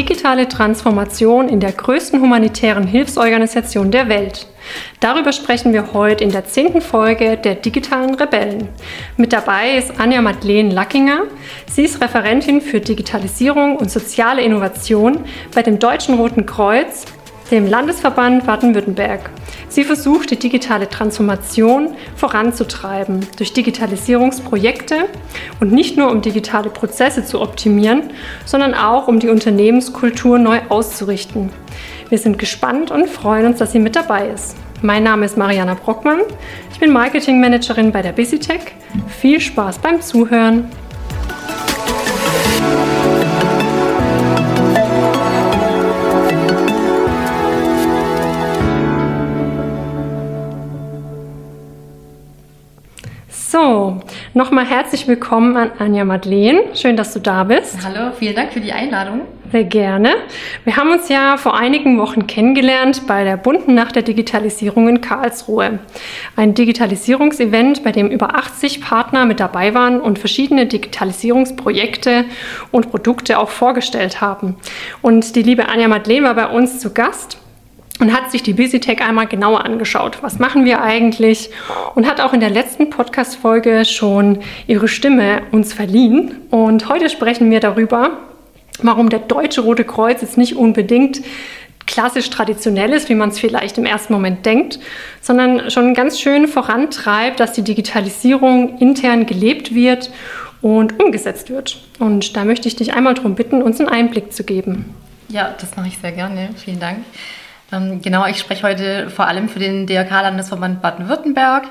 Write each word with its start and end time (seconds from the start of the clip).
digitale 0.00 0.48
Transformation 0.48 1.50
in 1.50 1.60
der 1.60 1.72
größten 1.72 2.22
humanitären 2.22 2.86
Hilfsorganisation 2.86 3.90
der 3.90 4.08
Welt. 4.08 4.46
Darüber 4.98 5.30
sprechen 5.30 5.74
wir 5.74 5.92
heute 5.92 6.24
in 6.24 6.32
der 6.32 6.46
zehnten 6.46 6.80
Folge 6.80 7.36
der 7.36 7.56
digitalen 7.56 8.14
Rebellen. 8.14 8.68
Mit 9.18 9.34
dabei 9.34 9.76
ist 9.76 10.00
Anja 10.00 10.22
Madeleine 10.22 10.72
Lackinger. 10.72 11.24
Sie 11.70 11.82
ist 11.82 12.00
Referentin 12.00 12.62
für 12.62 12.80
Digitalisierung 12.80 13.76
und 13.76 13.90
soziale 13.90 14.40
Innovation 14.40 15.18
bei 15.54 15.62
dem 15.62 15.78
Deutschen 15.78 16.14
Roten 16.14 16.46
Kreuz 16.46 17.04
dem 17.50 17.66
Landesverband 17.66 18.46
Baden-Württemberg. 18.46 19.30
Sie 19.68 19.84
versucht, 19.84 20.30
die 20.30 20.38
digitale 20.38 20.88
Transformation 20.88 21.94
voranzutreiben 22.16 23.26
durch 23.36 23.52
Digitalisierungsprojekte 23.52 25.06
und 25.60 25.72
nicht 25.72 25.96
nur 25.96 26.10
um 26.10 26.22
digitale 26.22 26.70
Prozesse 26.70 27.24
zu 27.24 27.40
optimieren, 27.40 28.10
sondern 28.44 28.74
auch 28.74 29.08
um 29.08 29.18
die 29.18 29.28
Unternehmenskultur 29.28 30.38
neu 30.38 30.60
auszurichten. 30.68 31.50
Wir 32.08 32.18
sind 32.18 32.38
gespannt 32.38 32.90
und 32.90 33.08
freuen 33.08 33.46
uns, 33.46 33.58
dass 33.58 33.72
sie 33.72 33.78
mit 33.78 33.96
dabei 33.96 34.28
ist. 34.28 34.56
Mein 34.82 35.02
Name 35.02 35.26
ist 35.26 35.36
Mariana 35.36 35.74
Brockmann. 35.74 36.20
Ich 36.72 36.80
bin 36.80 36.92
Marketingmanagerin 36.92 37.92
bei 37.92 38.02
der 38.02 38.12
BusyTech. 38.12 38.62
Viel 39.08 39.40
Spaß 39.40 39.78
beim 39.78 40.00
Zuhören. 40.00 40.70
Nochmal 54.40 54.64
herzlich 54.64 55.06
willkommen 55.06 55.54
an 55.54 55.70
Anja 55.78 56.02
Madeleine. 56.06 56.62
Schön, 56.72 56.96
dass 56.96 57.12
du 57.12 57.20
da 57.20 57.44
bist. 57.44 57.76
Hallo, 57.84 58.10
vielen 58.18 58.34
Dank 58.34 58.54
für 58.54 58.60
die 58.60 58.72
Einladung. 58.72 59.20
Sehr 59.52 59.64
gerne. 59.64 60.14
Wir 60.64 60.78
haben 60.78 60.90
uns 60.90 61.10
ja 61.10 61.36
vor 61.36 61.58
einigen 61.58 61.98
Wochen 61.98 62.26
kennengelernt 62.26 63.06
bei 63.06 63.22
der 63.22 63.36
bunten 63.36 63.74
Nacht 63.74 63.96
der 63.96 64.02
Digitalisierung 64.02 64.88
in 64.88 65.02
Karlsruhe. 65.02 65.80
Ein 66.36 66.54
Digitalisierungsevent, 66.54 67.84
bei 67.84 67.92
dem 67.92 68.08
über 68.08 68.34
80 68.34 68.80
Partner 68.80 69.26
mit 69.26 69.40
dabei 69.40 69.74
waren 69.74 70.00
und 70.00 70.18
verschiedene 70.18 70.64
Digitalisierungsprojekte 70.64 72.24
und 72.70 72.90
Produkte 72.90 73.38
auch 73.38 73.50
vorgestellt 73.50 74.22
haben. 74.22 74.56
Und 75.02 75.36
die 75.36 75.42
liebe 75.42 75.68
Anja 75.68 75.86
Madeleine 75.86 76.28
war 76.28 76.34
bei 76.34 76.46
uns 76.46 76.78
zu 76.78 76.94
Gast 76.94 77.36
und 78.00 78.12
hat 78.12 78.30
sich 78.30 78.42
die 78.42 78.54
BusyTech 78.54 79.02
einmal 79.02 79.26
genauer 79.26 79.64
angeschaut. 79.64 80.18
Was 80.22 80.38
machen 80.38 80.64
wir 80.64 80.82
eigentlich? 80.82 81.50
Und 81.94 82.08
hat 82.08 82.20
auch 82.20 82.32
in 82.32 82.40
der 82.40 82.50
letzten 82.50 82.90
Podcast-Folge 82.90 83.84
schon 83.84 84.40
ihre 84.66 84.88
Stimme 84.88 85.42
uns 85.52 85.72
verliehen. 85.72 86.34
Und 86.50 86.88
heute 86.88 87.08
sprechen 87.10 87.50
wir 87.50 87.60
darüber, 87.60 88.18
warum 88.82 89.10
der 89.10 89.20
Deutsche 89.20 89.60
Rote 89.60 89.84
Kreuz 89.84 90.22
jetzt 90.22 90.38
nicht 90.38 90.56
unbedingt 90.56 91.20
klassisch 91.86 92.30
traditionell 92.30 92.92
ist, 92.92 93.08
wie 93.08 93.14
man 93.14 93.30
es 93.30 93.38
vielleicht 93.38 93.76
im 93.76 93.84
ersten 93.84 94.12
Moment 94.12 94.46
denkt, 94.46 94.78
sondern 95.20 95.70
schon 95.70 95.92
ganz 95.92 96.20
schön 96.20 96.46
vorantreibt, 96.46 97.40
dass 97.40 97.52
die 97.52 97.62
Digitalisierung 97.62 98.78
intern 98.78 99.26
gelebt 99.26 99.74
wird 99.74 100.10
und 100.62 101.02
umgesetzt 101.02 101.50
wird. 101.50 101.82
Und 101.98 102.36
da 102.36 102.44
möchte 102.44 102.68
ich 102.68 102.76
dich 102.76 102.94
einmal 102.94 103.14
darum 103.14 103.34
bitten, 103.34 103.60
uns 103.60 103.80
einen 103.80 103.88
Einblick 103.88 104.32
zu 104.32 104.44
geben. 104.44 104.94
Ja, 105.28 105.54
das 105.60 105.76
mache 105.76 105.88
ich 105.88 105.98
sehr 105.98 106.12
gerne. 106.12 106.50
Vielen 106.56 106.80
Dank. 106.80 106.98
Ähm, 107.72 108.02
genau, 108.02 108.26
ich 108.26 108.38
spreche 108.38 108.66
heute 108.66 109.10
vor 109.10 109.26
allem 109.26 109.48
für 109.48 109.58
den 109.58 109.86
DRK-Landesverband 109.86 110.82
Baden-Württemberg 110.82 111.64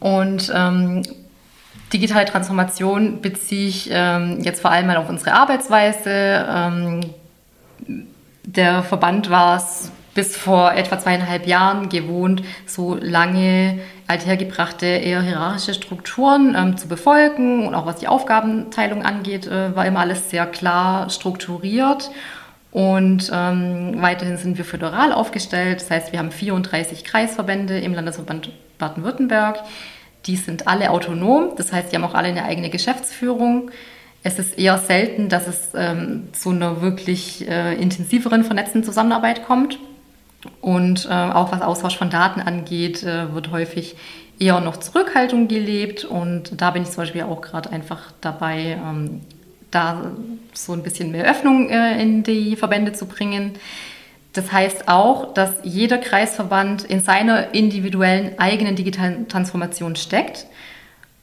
und 0.00 0.52
ähm, 0.54 1.02
digitale 1.92 2.24
Transformation 2.24 3.20
beziehe 3.20 3.68
ich 3.68 3.88
ähm, 3.92 4.40
jetzt 4.40 4.60
vor 4.60 4.70
allem 4.70 4.86
mal 4.86 4.96
auf 4.96 5.08
unsere 5.08 5.34
Arbeitsweise. 5.34 6.46
Ähm, 6.48 7.00
der 8.44 8.82
Verband 8.82 9.30
war 9.30 9.56
es 9.56 9.92
bis 10.14 10.34
vor 10.34 10.72
etwa 10.72 10.98
zweieinhalb 10.98 11.46
Jahren 11.46 11.90
gewohnt, 11.90 12.42
so 12.64 12.94
lange 12.94 13.80
althergebrachte, 14.06 14.86
eher 14.86 15.20
hierarchische 15.20 15.74
Strukturen 15.74 16.56
ähm, 16.56 16.78
zu 16.78 16.88
befolgen 16.88 17.66
und 17.66 17.74
auch 17.74 17.84
was 17.84 17.96
die 17.96 18.08
Aufgabenteilung 18.08 19.04
angeht, 19.04 19.46
äh, 19.46 19.76
war 19.76 19.84
immer 19.84 20.00
alles 20.00 20.30
sehr 20.30 20.46
klar 20.46 21.10
strukturiert 21.10 22.10
und 22.72 23.30
ähm, 23.32 23.94
weiterhin 24.00 24.36
sind 24.36 24.58
wir 24.58 24.64
föderal 24.64 25.12
aufgestellt. 25.12 25.80
Das 25.80 25.90
heißt, 25.90 26.12
wir 26.12 26.18
haben 26.18 26.30
34 26.30 27.04
Kreisverbände 27.04 27.78
im 27.78 27.94
Landesverband 27.94 28.50
Baden-Württemberg. 28.78 29.60
Die 30.26 30.36
sind 30.36 30.66
alle 30.66 30.90
autonom, 30.90 31.52
das 31.56 31.72
heißt, 31.72 31.90
die 31.90 31.96
haben 31.96 32.04
auch 32.04 32.14
alle 32.14 32.28
eine 32.28 32.44
eigene 32.44 32.68
Geschäftsführung. 32.68 33.70
Es 34.22 34.40
ist 34.40 34.58
eher 34.58 34.78
selten, 34.78 35.28
dass 35.28 35.46
es 35.46 35.68
ähm, 35.74 36.28
zu 36.32 36.50
einer 36.50 36.82
wirklich 36.82 37.48
äh, 37.48 37.74
intensiveren 37.80 38.42
vernetzten 38.42 38.82
Zusammenarbeit 38.82 39.46
kommt. 39.46 39.78
Und 40.60 41.06
äh, 41.06 41.12
auch 41.12 41.52
was 41.52 41.62
Austausch 41.62 41.96
von 41.96 42.10
Daten 42.10 42.40
angeht, 42.40 43.04
äh, 43.04 43.32
wird 43.34 43.52
häufig 43.52 43.96
eher 44.38 44.60
noch 44.60 44.78
Zurückhaltung 44.78 45.48
gelebt. 45.48 46.04
Und 46.04 46.60
da 46.60 46.72
bin 46.72 46.82
ich 46.82 46.90
zum 46.90 46.98
Beispiel 46.98 47.22
auch 47.22 47.40
gerade 47.40 47.70
einfach 47.70 48.12
dabei, 48.20 48.78
ähm, 48.84 49.20
da 49.76 50.10
so 50.54 50.72
ein 50.72 50.82
bisschen 50.82 51.12
mehr 51.12 51.30
Öffnung 51.30 51.68
äh, 51.68 52.00
in 52.02 52.22
die 52.22 52.56
Verbände 52.56 52.92
zu 52.92 53.06
bringen. 53.06 53.52
Das 54.32 54.50
heißt 54.52 54.88
auch, 54.88 55.34
dass 55.34 55.50
jeder 55.62 55.98
Kreisverband 55.98 56.84
in 56.84 57.00
seiner 57.00 57.54
individuellen 57.54 58.38
eigenen 58.38 58.74
digitalen 58.74 59.28
Transformation 59.28 59.96
steckt. 59.96 60.46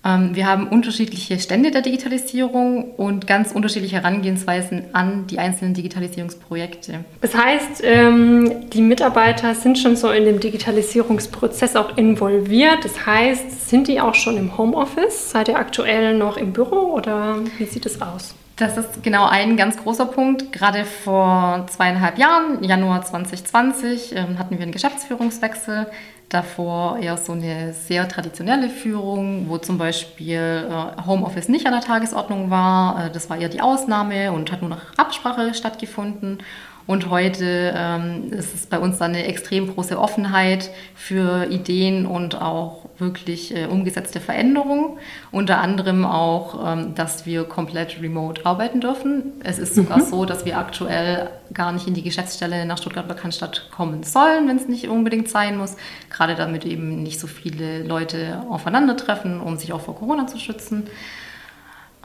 Ähm, 0.06 0.36
wir 0.36 0.48
haben 0.48 0.68
unterschiedliche 0.68 1.40
Stände 1.40 1.72
der 1.72 1.82
Digitalisierung 1.82 2.92
und 2.96 3.26
ganz 3.26 3.52
unterschiedliche 3.52 3.96
Herangehensweisen 3.96 4.86
an 4.94 5.26
die 5.28 5.40
einzelnen 5.40 5.74
Digitalisierungsprojekte. 5.74 7.06
Das 7.22 7.36
heißt, 7.36 7.82
ähm, 7.84 8.70
die 8.70 8.82
Mitarbeiter 8.82 9.56
sind 9.56 9.80
schon 9.80 9.96
so 9.96 10.12
in 10.12 10.26
dem 10.26 10.40
Digitalisierungsprozess 10.40 11.76
auch 11.76 11.98
involviert. 11.98 12.84
Das 12.84 13.06
heißt, 13.06 13.70
sind 13.70 13.88
die 13.88 14.00
auch 14.00 14.16
schon 14.16 14.38
im 14.38 14.58
Homeoffice? 14.58 15.32
Seid 15.32 15.48
ihr 15.48 15.58
aktuell 15.58 16.18
noch 16.18 16.38
im 16.38 16.52
Büro 16.54 16.94
oder 16.94 17.38
wie 17.58 17.66
sieht 17.66 17.86
es 17.86 18.02
aus? 18.02 18.36
Das 18.56 18.78
ist 18.78 19.02
genau 19.02 19.26
ein 19.26 19.58
ganz 19.58 19.78
großer 19.78 20.06
Punkt. 20.06 20.52
Gerade 20.52 20.86
vor 20.86 21.66
zweieinhalb 21.70 22.20
Jahren, 22.20 22.64
Januar 22.64 23.02
2020, 23.02 24.16
ähm, 24.16 24.38
hatten 24.38 24.58
wir 24.58 24.62
einen 24.62 24.72
Geschäftsführungswechsel. 24.72 25.88
Davor 26.30 27.00
eher 27.00 27.18
so 27.18 27.34
eine 27.34 27.74
sehr 27.74 28.08
traditionelle 28.08 28.70
Führung, 28.70 29.50
wo 29.50 29.58
zum 29.58 29.80
Beispiel 29.80 30.68
äh, 30.70 31.02
Homeoffice 31.06 31.50
nicht 31.50 31.66
an 31.66 31.74
der 31.74 31.82
Tagesordnung 31.82 32.52
war. 32.52 33.08
Äh, 33.08 33.12
das 33.12 33.28
war 33.30 33.38
eher 33.38 33.50
die 33.50 33.62
Ausnahme 33.62 34.32
und 34.32 34.52
hat 34.52 34.62
nur 34.62 34.70
nach 34.70 34.98
Absprache 34.98 35.56
stattgefunden. 35.56 36.38
Und 36.86 37.10
heute 37.10 37.74
ähm, 37.76 38.32
ist 38.32 38.54
es 38.54 38.66
bei 38.66 38.78
uns 38.78 38.98
dann 38.98 39.12
eine 39.12 39.26
extrem 39.26 39.74
große 39.74 39.98
Offenheit 39.98 40.70
für 40.96 41.46
Ideen 41.46 42.06
und 42.06 42.42
auch 42.42 42.84
wirklich 42.98 43.56
äh, 43.56 43.66
umgesetzte 43.66 44.20
Veränderungen. 44.20 44.98
Unter 45.32 45.60
anderem 45.60 46.06
auch, 46.06 46.74
ähm, 46.74 46.94
dass 46.96 47.26
wir 47.26 47.46
komplett 47.46 48.02
remote 48.02 48.46
arbeiten 48.46 48.82
dürfen. 48.82 49.34
Es 49.44 49.60
ist 49.60 49.76
sogar 49.76 50.00
mhm. 50.00 50.06
so, 50.06 50.26
dass 50.26 50.46
wir 50.46 50.58
aktuell 50.58 51.30
gar 51.54 51.72
nicht 51.72 51.88
in 51.88 51.94
die 51.94 52.04
Geschäftsstelle 52.04 52.66
nach 52.66 52.78
Stuttgart-Bekanntstadt 52.78 53.70
kommen 53.72 54.04
sollen, 54.04 54.48
wenn 54.48 54.58
es 54.58 54.68
nicht 54.68 54.90
unbedingt 54.90 55.30
sein 55.30 55.58
muss. 55.58 55.78
Gerade 56.10 56.36
damit 56.36 56.66
eben 56.66 57.02
nicht 57.02 57.20
so 57.20 57.28
viele 57.28 57.84
Leute 57.84 58.44
aufeinandertreffen, 58.50 59.40
um 59.40 59.58
sich 59.58 59.72
auch 59.72 59.82
vor 59.82 59.96
Corona 59.96 60.28
zu 60.28 60.38
schützen. 60.38 60.84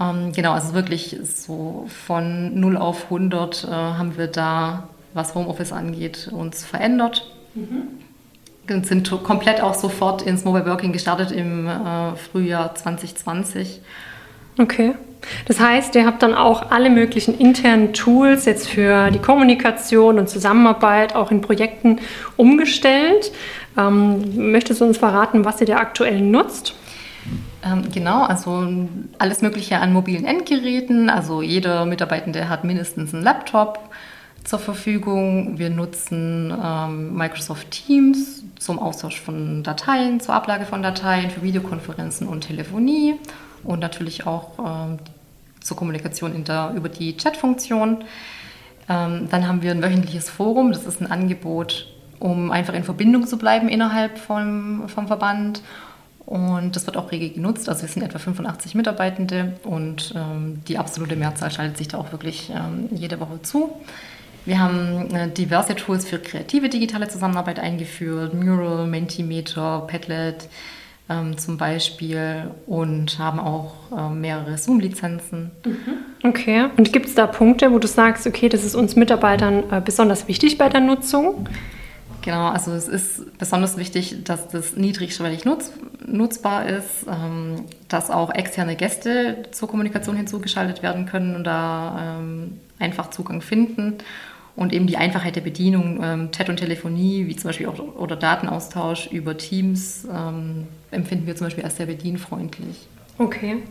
Ähm, 0.00 0.32
genau, 0.32 0.52
also 0.52 0.74
wirklich 0.74 1.16
so 1.24 1.86
von 2.06 2.58
0 2.58 2.76
auf 2.76 3.04
100 3.04 3.64
äh, 3.64 3.68
haben 3.68 4.16
wir 4.16 4.28
da, 4.28 4.88
was 5.14 5.34
Homeoffice 5.34 5.72
angeht, 5.72 6.28
uns 6.32 6.64
verändert. 6.64 7.30
Mhm. 7.54 7.82
Und 8.70 8.86
sind 8.86 9.10
komplett 9.24 9.62
auch 9.62 9.72
sofort 9.72 10.20
ins 10.20 10.44
Mobile 10.44 10.66
Working 10.66 10.92
gestartet 10.92 11.32
im 11.32 11.66
äh, 11.66 12.14
Frühjahr 12.16 12.74
2020. 12.74 13.80
Okay. 14.58 14.94
Das 15.46 15.58
heißt, 15.58 15.94
ihr 15.94 16.06
habt 16.06 16.22
dann 16.22 16.34
auch 16.34 16.70
alle 16.70 16.90
möglichen 16.90 17.36
internen 17.38 17.92
Tools 17.92 18.44
jetzt 18.44 18.68
für 18.68 19.10
die 19.10 19.18
Kommunikation 19.18 20.18
und 20.18 20.28
Zusammenarbeit 20.28 21.14
auch 21.14 21.30
in 21.30 21.40
Projekten 21.40 22.00
umgestellt. 22.36 23.32
Ähm, 23.76 24.50
möchtest 24.52 24.80
du 24.80 24.84
uns 24.84 24.98
verraten, 24.98 25.44
was 25.44 25.60
ihr 25.60 25.66
da 25.66 25.78
aktuell 25.78 26.20
nutzt? 26.20 26.74
Ähm, 27.64 27.90
genau, 27.92 28.22
also 28.22 28.68
alles 29.18 29.42
Mögliche 29.42 29.78
an 29.78 29.92
mobilen 29.92 30.24
Endgeräten. 30.24 31.10
Also 31.10 31.42
jeder 31.42 31.84
Mitarbeitende 31.86 32.48
hat 32.48 32.64
mindestens 32.64 33.12
einen 33.14 33.22
Laptop 33.22 33.78
zur 34.44 34.58
Verfügung. 34.58 35.58
Wir 35.58 35.70
nutzen 35.70 36.54
ähm, 36.62 37.14
Microsoft 37.14 37.70
Teams 37.70 38.44
zum 38.58 38.78
Austausch 38.78 39.20
von 39.20 39.62
Dateien, 39.62 40.20
zur 40.20 40.34
Ablage 40.34 40.64
von 40.64 40.82
Dateien, 40.82 41.30
für 41.30 41.42
Videokonferenzen 41.42 42.26
und 42.28 42.42
Telefonie 42.42 43.16
und 43.64 43.80
natürlich 43.80 44.26
auch 44.26 44.58
ähm, 44.58 44.98
zur 45.60 45.76
Kommunikation 45.76 46.34
über 46.76 46.88
die 46.88 47.16
Chatfunktion. 47.16 47.98
Dann 48.86 49.46
haben 49.46 49.60
wir 49.60 49.72
ein 49.72 49.82
wöchentliches 49.82 50.30
Forum. 50.30 50.72
Das 50.72 50.86
ist 50.86 51.02
ein 51.02 51.10
Angebot, 51.10 51.92
um 52.20 52.50
einfach 52.50 52.72
in 52.72 52.84
Verbindung 52.84 53.26
zu 53.26 53.36
bleiben 53.36 53.68
innerhalb 53.68 54.16
vom, 54.16 54.88
vom 54.88 55.08
Verband 55.08 55.60
und 56.28 56.76
das 56.76 56.86
wird 56.86 56.98
auch 56.98 57.10
rege 57.10 57.30
genutzt. 57.30 57.70
Also 57.70 57.82
wir 57.82 57.88
sind 57.88 58.02
etwa 58.02 58.18
85 58.18 58.74
Mitarbeitende 58.74 59.54
und 59.64 60.12
ähm, 60.14 60.60
die 60.68 60.76
absolute 60.76 61.16
Mehrzahl 61.16 61.50
schaltet 61.50 61.78
sich 61.78 61.88
da 61.88 61.96
auch 61.96 62.12
wirklich 62.12 62.50
ähm, 62.54 62.90
jede 62.90 63.18
Woche 63.18 63.40
zu. 63.40 63.72
Wir 64.44 64.58
haben 64.58 65.10
äh, 65.14 65.30
diverse 65.30 65.74
Tools 65.74 66.06
für 66.06 66.18
kreative 66.18 66.68
digitale 66.68 67.08
Zusammenarbeit 67.08 67.58
eingeführt, 67.58 68.34
Mural, 68.34 68.86
Mentimeter, 68.86 69.86
Padlet 69.90 70.50
ähm, 71.08 71.38
zum 71.38 71.56
Beispiel 71.56 72.50
und 72.66 73.18
haben 73.18 73.40
auch 73.40 73.72
äh, 73.96 74.10
mehrere 74.10 74.58
Zoom-Lizenzen. 74.58 75.50
Mhm. 75.64 76.28
Okay, 76.28 76.66
und 76.76 76.92
gibt 76.92 77.06
es 77.06 77.14
da 77.14 77.26
Punkte, 77.26 77.72
wo 77.72 77.78
du 77.78 77.88
sagst, 77.88 78.26
okay, 78.26 78.50
das 78.50 78.64
ist 78.64 78.74
uns 78.74 78.96
Mitarbeitern 78.96 79.64
äh, 79.70 79.80
besonders 79.82 80.28
wichtig 80.28 80.58
bei 80.58 80.68
der 80.68 80.80
Nutzung? 80.82 81.48
Genau, 82.28 82.48
also 82.48 82.72
es 82.72 82.88
ist 82.88 83.38
besonders 83.38 83.78
wichtig, 83.78 84.22
dass 84.24 84.48
das 84.48 84.76
niedrigschwellig 84.76 85.46
nutz, 85.46 85.72
nutzbar 86.06 86.68
ist, 86.68 87.06
ähm, 87.10 87.64
dass 87.88 88.10
auch 88.10 88.34
externe 88.34 88.76
Gäste 88.76 89.44
zur 89.50 89.66
Kommunikation 89.66 90.14
hinzugeschaltet 90.14 90.82
werden 90.82 91.06
können 91.06 91.34
und 91.34 91.44
da 91.44 92.18
ähm, 92.20 92.60
einfach 92.78 93.08
Zugang 93.08 93.40
finden 93.40 93.94
und 94.56 94.74
eben 94.74 94.86
die 94.86 94.98
Einfachheit 94.98 95.36
der 95.36 95.40
Bedienung, 95.40 96.00
ähm, 96.02 96.30
Chat 96.30 96.50
und 96.50 96.58
Telefonie, 96.58 97.28
wie 97.28 97.34
zum 97.34 97.48
Beispiel 97.48 97.66
auch 97.66 97.78
oder 97.78 98.14
Datenaustausch 98.14 99.06
über 99.06 99.38
Teams, 99.38 100.06
ähm, 100.14 100.66
empfinden 100.90 101.26
wir 101.26 101.34
zum 101.34 101.46
Beispiel 101.46 101.64
als 101.64 101.78
sehr 101.78 101.86
bedienfreundlich. 101.86 102.88
Okay. 103.16 103.62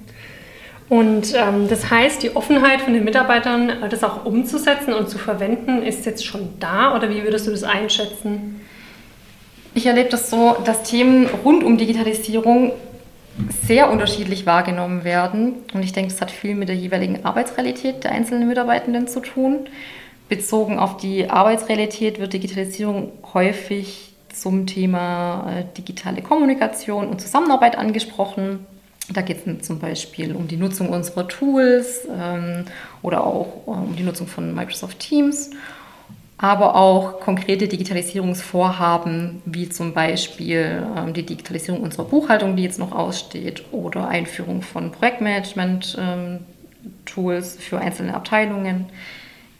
Und 0.89 1.33
ähm, 1.35 1.67
das 1.67 1.89
heißt, 1.89 2.23
die 2.23 2.35
Offenheit 2.35 2.81
von 2.81 2.93
den 2.93 3.03
Mitarbeitern, 3.03 3.69
äh, 3.69 3.89
das 3.89 4.03
auch 4.03 4.25
umzusetzen 4.25 4.93
und 4.93 5.09
zu 5.09 5.17
verwenden, 5.17 5.83
ist 5.83 6.05
jetzt 6.05 6.25
schon 6.25 6.49
da 6.59 6.95
oder 6.95 7.09
wie 7.09 7.23
würdest 7.23 7.47
du 7.47 7.51
das 7.51 7.63
einschätzen? 7.63 8.61
Ich 9.73 9.85
erlebe 9.85 10.09
das 10.09 10.29
so, 10.29 10.55
dass 10.63 10.83
Themen 10.83 11.27
rund 11.43 11.63
um 11.63 11.77
Digitalisierung 11.77 12.71
sehr 13.67 13.91
unterschiedlich 13.91 14.45
wahrgenommen 14.45 15.03
werden. 15.03 15.55
Und 15.73 15.83
ich 15.83 15.93
denke, 15.93 16.11
das 16.11 16.21
hat 16.21 16.31
viel 16.31 16.55
mit 16.55 16.69
der 16.69 16.75
jeweiligen 16.75 17.25
Arbeitsrealität 17.25 18.03
der 18.03 18.11
einzelnen 18.11 18.47
Mitarbeitenden 18.47 19.07
zu 19.07 19.19
tun. 19.19 19.67
Bezogen 20.29 20.79
auf 20.79 20.97
die 20.97 21.29
Arbeitsrealität 21.29 22.19
wird 22.19 22.33
Digitalisierung 22.33 23.11
häufig 23.33 24.13
zum 24.33 24.67
Thema 24.67 25.51
äh, 25.51 25.63
digitale 25.77 26.21
Kommunikation 26.21 27.07
und 27.07 27.21
Zusammenarbeit 27.21 27.77
angesprochen. 27.77 28.65
Da 29.09 29.21
geht 29.21 29.45
es 29.45 29.65
zum 29.65 29.79
Beispiel 29.79 30.35
um 30.35 30.49
die 30.49 30.57
Nutzung 30.57 30.89
unserer 30.89 31.25
Tools 31.27 32.07
ähm, 32.13 32.65
oder 33.01 33.23
auch 33.23 33.65
äh, 33.65 33.69
um 33.69 33.95
die 33.95 34.03
Nutzung 34.03 34.27
von 34.27 34.53
Microsoft 34.53 34.99
Teams, 34.99 35.51
aber 36.37 36.75
auch 36.75 37.21
konkrete 37.21 37.69
Digitalisierungsvorhaben, 37.69 39.41
wie 39.45 39.69
zum 39.69 39.93
Beispiel 39.93 40.85
ähm, 40.95 41.13
die 41.13 41.25
Digitalisierung 41.25 41.81
unserer 41.81 42.03
Buchhaltung, 42.05 42.57
die 42.57 42.63
jetzt 42.63 42.79
noch 42.79 42.91
aussteht, 42.91 43.63
oder 43.71 44.09
Einführung 44.09 44.61
von 44.61 44.91
Projektmanagement-Tools 44.91 47.55
ähm, 47.55 47.61
für 47.61 47.79
einzelne 47.79 48.13
Abteilungen. 48.13 48.87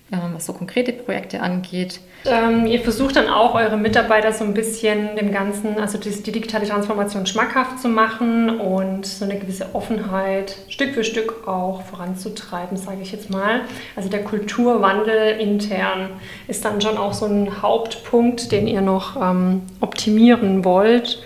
Ähm, 0.09 0.35
was 0.35 0.45
so 0.45 0.53
konkrete 0.53 0.93
Projekte 0.93 1.41
angeht. 1.41 1.99
Ähm, 2.23 2.65
ihr 2.65 2.79
versucht 2.79 3.17
dann 3.17 3.27
auch 3.27 3.55
eure 3.55 3.75
Mitarbeiter 3.75 4.31
so 4.31 4.45
ein 4.45 4.53
bisschen 4.53 5.17
dem 5.17 5.33
Ganzen, 5.33 5.79
also 5.79 5.97
die, 5.97 6.23
die, 6.23 6.31
digitale 6.31 6.65
Transformation 6.65 7.25
schmackhaft 7.25 7.81
zu 7.81 7.89
machen 7.89 8.57
und 8.61 9.05
so 9.05 9.25
eine 9.25 9.37
gewisse 9.37 9.75
Offenheit 9.75 10.55
Stück 10.69 10.93
für 10.93 11.03
Stück 11.03 11.45
auch 11.45 11.81
voranzutreiben, 11.81 12.77
sage 12.77 13.01
ich 13.01 13.11
jetzt 13.11 13.29
mal. 13.29 13.63
Also 13.97 14.07
der 14.07 14.23
Kulturwandel 14.23 15.41
intern 15.41 16.11
ist 16.47 16.63
dann 16.63 16.79
schon 16.79 16.97
auch 16.97 17.13
so 17.13 17.25
ein 17.25 17.61
Hauptpunkt, 17.61 18.53
den 18.53 18.65
ihr 18.67 18.81
noch 18.81 19.21
ähm, 19.21 19.63
optimieren 19.81 20.63
wollt. 20.63 21.21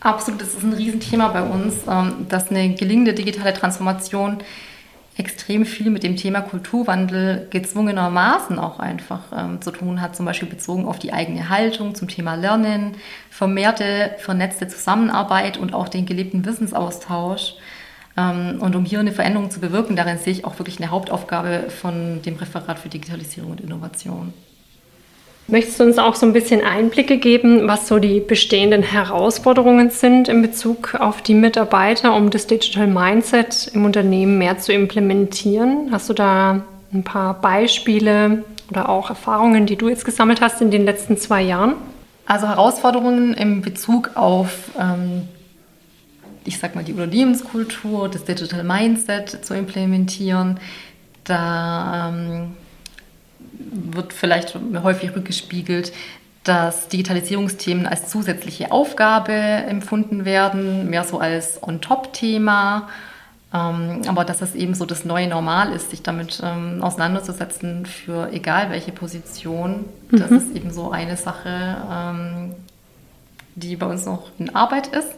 Absolut, 0.00 0.40
das 0.40 0.54
ist 0.54 0.62
ein 0.62 0.72
Riesenthema 0.72 1.28
bei 1.28 1.42
uns, 1.42 1.74
ähm, 1.86 2.24
dass 2.30 2.50
eine 2.50 2.72
gelingende 2.72 3.12
digitale 3.12 3.52
Transformation 3.52 4.38
extrem 5.16 5.64
viel 5.64 5.90
mit 5.90 6.02
dem 6.02 6.16
Thema 6.16 6.40
Kulturwandel 6.40 7.46
gezwungenermaßen 7.50 8.58
auch 8.58 8.80
einfach 8.80 9.20
ähm, 9.36 9.62
zu 9.62 9.70
tun 9.70 10.00
hat, 10.00 10.16
zum 10.16 10.26
Beispiel 10.26 10.48
bezogen 10.48 10.86
auf 10.86 10.98
die 10.98 11.12
eigene 11.12 11.48
Haltung 11.48 11.94
zum 11.94 12.08
Thema 12.08 12.34
Lernen, 12.34 12.96
vermehrte 13.30 14.16
vernetzte 14.18 14.66
Zusammenarbeit 14.66 15.56
und 15.56 15.72
auch 15.72 15.88
den 15.88 16.06
gelebten 16.06 16.44
Wissensaustausch. 16.44 17.54
Ähm, 18.16 18.58
und 18.60 18.74
um 18.74 18.84
hier 18.84 18.98
eine 18.98 19.12
Veränderung 19.12 19.50
zu 19.50 19.60
bewirken, 19.60 19.94
darin 19.94 20.18
sehe 20.18 20.32
ich 20.32 20.44
auch 20.44 20.58
wirklich 20.58 20.80
eine 20.80 20.90
Hauptaufgabe 20.90 21.70
von 21.70 22.20
dem 22.22 22.36
Referat 22.36 22.80
für 22.80 22.88
Digitalisierung 22.88 23.52
und 23.52 23.60
Innovation. 23.60 24.32
Möchtest 25.46 25.78
du 25.78 25.84
uns 25.84 25.98
auch 25.98 26.14
so 26.14 26.24
ein 26.24 26.32
bisschen 26.32 26.62
Einblicke 26.62 27.18
geben, 27.18 27.68
was 27.68 27.86
so 27.86 27.98
die 27.98 28.20
bestehenden 28.20 28.82
Herausforderungen 28.82 29.90
sind 29.90 30.28
in 30.28 30.40
Bezug 30.40 30.94
auf 30.94 31.20
die 31.20 31.34
Mitarbeiter, 31.34 32.16
um 32.16 32.30
das 32.30 32.46
Digital 32.46 32.86
Mindset 32.86 33.70
im 33.74 33.84
Unternehmen 33.84 34.38
mehr 34.38 34.58
zu 34.58 34.72
implementieren? 34.72 35.88
Hast 35.90 36.08
du 36.08 36.14
da 36.14 36.62
ein 36.94 37.04
paar 37.04 37.34
Beispiele 37.34 38.42
oder 38.70 38.88
auch 38.88 39.10
Erfahrungen, 39.10 39.66
die 39.66 39.76
du 39.76 39.90
jetzt 39.90 40.06
gesammelt 40.06 40.40
hast 40.40 40.62
in 40.62 40.70
den 40.70 40.86
letzten 40.86 41.18
zwei 41.18 41.42
Jahren? 41.42 41.74
Also 42.24 42.48
Herausforderungen 42.48 43.34
in 43.34 43.60
Bezug 43.60 44.12
auf, 44.14 44.70
ähm, 44.80 45.28
ich 46.46 46.58
sag 46.58 46.74
mal, 46.74 46.84
die 46.84 46.92
Unternehmenskultur, 46.92 48.08
das 48.08 48.24
Digital 48.24 48.64
Mindset 48.64 49.44
zu 49.44 49.52
implementieren. 49.52 50.58
Da 51.24 52.08
ähm, 52.08 52.52
wird 53.58 54.12
vielleicht 54.12 54.56
häufig 54.82 55.14
rückgespiegelt, 55.14 55.92
dass 56.44 56.88
Digitalisierungsthemen 56.88 57.86
als 57.86 58.08
zusätzliche 58.08 58.70
Aufgabe 58.70 59.32
empfunden 59.32 60.24
werden, 60.24 60.90
mehr 60.90 61.04
so 61.04 61.18
als 61.18 61.62
On-Top-Thema. 61.62 62.88
Ähm, 63.52 64.02
aber 64.06 64.24
dass 64.24 64.42
es 64.42 64.54
eben 64.54 64.74
so 64.74 64.84
das 64.84 65.04
neue 65.04 65.28
Normal 65.28 65.72
ist, 65.72 65.90
sich 65.90 66.02
damit 66.02 66.42
ähm, 66.44 66.82
auseinanderzusetzen 66.82 67.86
für 67.86 68.30
egal 68.32 68.70
welche 68.70 68.92
Position. 68.92 69.84
Mhm. 70.10 70.18
Das 70.18 70.30
ist 70.30 70.54
eben 70.54 70.70
so 70.70 70.90
eine 70.90 71.16
Sache, 71.16 71.76
ähm, 71.90 72.54
die 73.54 73.76
bei 73.76 73.86
uns 73.86 74.04
noch 74.04 74.30
in 74.38 74.54
Arbeit 74.54 74.88
ist 74.88 75.14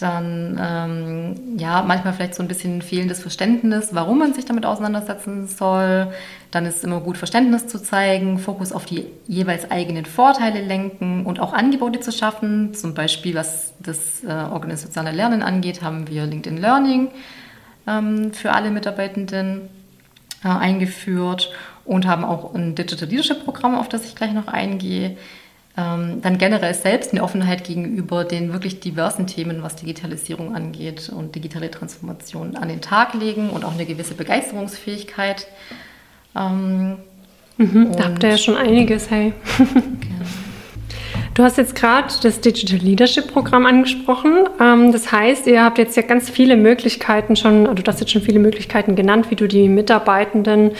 dann 0.00 0.58
ähm, 0.60 1.58
ja 1.58 1.82
manchmal 1.82 2.12
vielleicht 2.12 2.34
so 2.34 2.42
ein 2.42 2.48
bisschen 2.48 2.82
fehlendes 2.82 3.20
Verständnis, 3.20 3.90
warum 3.92 4.18
man 4.18 4.32
sich 4.32 4.44
damit 4.44 4.64
auseinandersetzen 4.64 5.48
soll. 5.48 6.12
Dann 6.50 6.66
ist 6.66 6.78
es 6.78 6.84
immer 6.84 7.00
gut, 7.00 7.16
Verständnis 7.16 7.66
zu 7.66 7.82
zeigen, 7.82 8.38
Fokus 8.38 8.72
auf 8.72 8.84
die 8.84 9.06
jeweils 9.26 9.70
eigenen 9.70 10.04
Vorteile 10.04 10.60
lenken 10.60 11.26
und 11.26 11.40
auch 11.40 11.52
Angebote 11.52 12.00
zu 12.00 12.12
schaffen. 12.12 12.74
Zum 12.74 12.94
Beispiel, 12.94 13.34
was 13.34 13.74
das 13.80 14.22
äh, 14.24 14.28
organisationale 14.28 15.16
Lernen 15.16 15.42
angeht, 15.42 15.82
haben 15.82 16.08
wir 16.08 16.26
LinkedIn 16.26 16.58
Learning 16.58 17.08
ähm, 17.86 18.32
für 18.32 18.52
alle 18.52 18.70
Mitarbeitenden 18.70 19.68
äh, 20.44 20.48
eingeführt 20.48 21.50
und 21.84 22.06
haben 22.06 22.24
auch 22.24 22.54
ein 22.54 22.74
Digital 22.74 23.08
Leadership 23.08 23.44
Programm, 23.44 23.74
auf 23.74 23.88
das 23.88 24.04
ich 24.04 24.14
gleich 24.14 24.32
noch 24.32 24.46
eingehe 24.46 25.16
ähm, 25.78 26.20
dann 26.22 26.38
generell 26.38 26.74
selbst 26.74 27.12
eine 27.12 27.22
Offenheit 27.22 27.62
gegenüber 27.62 28.24
den 28.24 28.52
wirklich 28.52 28.80
diversen 28.80 29.28
Themen, 29.28 29.62
was 29.62 29.76
Digitalisierung 29.76 30.56
angeht 30.56 31.08
und 31.08 31.36
digitale 31.36 31.70
Transformation 31.70 32.56
an 32.56 32.68
den 32.68 32.80
Tag 32.80 33.14
legen 33.14 33.50
und 33.50 33.64
auch 33.64 33.74
eine 33.74 33.86
gewisse 33.86 34.14
Begeisterungsfähigkeit. 34.14 35.46
Ähm, 36.34 36.96
mhm, 37.58 37.92
da 37.96 38.06
habt 38.06 38.24
ihr 38.24 38.30
ja 38.30 38.38
schon 38.38 38.56
einiges, 38.56 39.08
hey. 39.08 39.32
genau. 39.58 40.47
Du 41.38 41.44
hast 41.44 41.56
jetzt 41.56 41.76
gerade 41.76 42.08
das 42.20 42.40
Digital 42.40 42.80
Leadership 42.80 43.32
Programm 43.32 43.64
angesprochen. 43.64 44.48
Ähm, 44.60 44.90
das 44.90 45.12
heißt, 45.12 45.46
ihr 45.46 45.62
habt 45.62 45.78
jetzt 45.78 45.96
ja 45.96 46.02
ganz 46.02 46.28
viele 46.28 46.56
Möglichkeiten 46.56 47.36
schon, 47.36 47.68
also 47.68 47.80
du 47.80 47.88
hast 47.88 48.00
jetzt 48.00 48.10
schon 48.10 48.22
viele 48.22 48.40
Möglichkeiten 48.40 48.96
genannt, 48.96 49.30
wie 49.30 49.36
du 49.36 49.46
die 49.46 49.68
Mitarbeitenden 49.68 50.72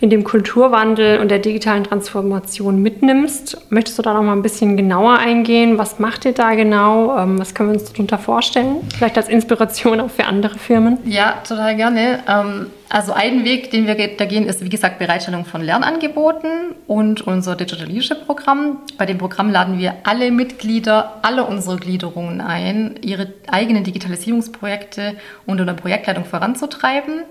in 0.00 0.10
dem 0.10 0.22
Kulturwandel 0.22 1.18
und 1.18 1.32
der 1.32 1.40
digitalen 1.40 1.82
Transformation 1.82 2.80
mitnimmst. 2.80 3.58
Möchtest 3.70 3.98
du 3.98 4.02
da 4.02 4.14
noch 4.14 4.22
mal 4.22 4.34
ein 4.34 4.42
bisschen 4.42 4.76
genauer 4.76 5.18
eingehen? 5.18 5.78
Was 5.78 5.98
macht 5.98 6.24
ihr 6.26 6.32
da 6.32 6.54
genau? 6.54 7.18
Ähm, 7.18 7.40
was 7.40 7.52
können 7.52 7.70
wir 7.70 7.80
uns 7.80 7.90
darunter 7.90 8.18
vorstellen? 8.18 8.88
Vielleicht 8.96 9.16
als 9.16 9.28
Inspiration 9.28 9.98
auch 9.98 10.10
für 10.10 10.26
andere 10.26 10.60
Firmen? 10.60 10.98
Ja, 11.06 11.42
total 11.44 11.74
gerne. 11.74 12.20
Ähm, 12.28 12.66
also 12.94 13.12
ein 13.12 13.44
Weg, 13.44 13.72
den 13.72 13.88
wir 13.88 13.96
da 14.16 14.24
gehen, 14.24 14.46
ist 14.46 14.64
wie 14.64 14.68
gesagt 14.68 15.00
Bereitstellung 15.00 15.44
von 15.44 15.60
Lernangeboten 15.60 16.76
und 16.86 17.22
unser 17.22 17.56
Digital 17.56 17.88
Leadership 17.88 18.24
Programm. 18.24 18.78
Bei 18.96 19.04
dem 19.04 19.18
Programm 19.18 19.50
laden 19.50 19.80
wir 19.80 19.96
alle 20.04 20.30
Mitglieder, 20.30 21.18
alle 21.22 21.42
unsere 21.42 21.76
Gliederungen 21.76 22.40
ein, 22.40 22.94
ihre 23.02 23.32
eigenen 23.48 23.82
Digitalisierungsprojekte 23.82 25.16
unter 25.44 25.64
der 25.64 25.72
Projektleitung 25.72 26.24
voranzutreiben. 26.24 27.24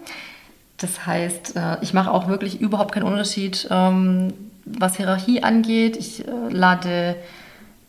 Das 0.79 1.05
heißt, 1.05 1.55
äh, 1.55 1.77
ich 1.79 1.93
mache 1.93 2.11
auch 2.11 2.27
wirklich 2.27 2.59
überhaupt 2.59 2.93
keinen 2.93 3.03
Unterschied, 3.03 3.65
ähm, 3.71 4.33
was 4.65 4.97
Hierarchie 4.97 5.43
angeht. 5.43 5.95
Ich 5.95 6.27
äh, 6.27 6.31
lade 6.49 7.15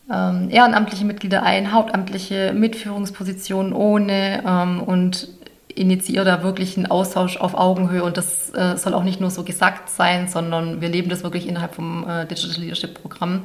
ähm, 0.09 0.49
ehrenamtliche 0.49 1.05
Mitglieder 1.05 1.43
ein, 1.43 1.73
hauptamtliche 1.73 2.53
Mitführungspositionen 2.55 3.73
ohne 3.73 4.45
ähm, 4.47 4.81
und 4.81 5.27
initiiere 5.75 6.25
da 6.25 6.43
wirklich 6.43 6.77
einen 6.77 6.87
Austausch 6.87 7.37
auf 7.37 7.55
Augenhöhe 7.55 8.03
und 8.05 8.17
das 8.17 8.53
äh, 8.55 8.77
soll 8.77 8.95
auch 8.95 9.03
nicht 9.05 9.21
nur 9.21 9.31
so 9.31 9.45
gesagt 9.45 9.91
sein, 9.91 10.29
sondern 10.29 10.81
wir 10.81 10.89
leben 10.89 11.09
das 11.09 11.23
wirklich 11.23 11.49
innerhalb 11.49 11.75
vom 11.75 12.09
äh, 12.09 12.27
Digital 12.27 12.61
Leadership 12.61 12.95
Programm. 13.01 13.43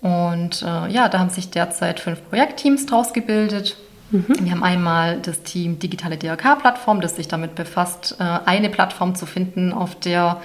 Und 0.00 0.62
äh, 0.62 0.88
ja, 0.92 1.08
da 1.08 1.18
haben 1.18 1.30
sich 1.30 1.50
derzeit 1.50 2.00
fünf 2.00 2.28
Projektteams 2.28 2.86
draus 2.86 3.12
gebildet. 3.12 3.76
Mhm. 4.10 4.36
Wir 4.40 4.52
haben 4.52 4.62
einmal 4.62 5.20
das 5.20 5.42
Team 5.42 5.78
Digitale 5.78 6.16
DRK-Plattform, 6.16 7.00
das 7.00 7.16
sich 7.16 7.28
damit 7.28 7.54
befasst, 7.54 8.16
äh, 8.20 8.22
eine 8.22 8.70
Plattform 8.70 9.14
zu 9.14 9.26
finden, 9.26 9.72
auf 9.72 9.96
der 9.96 10.40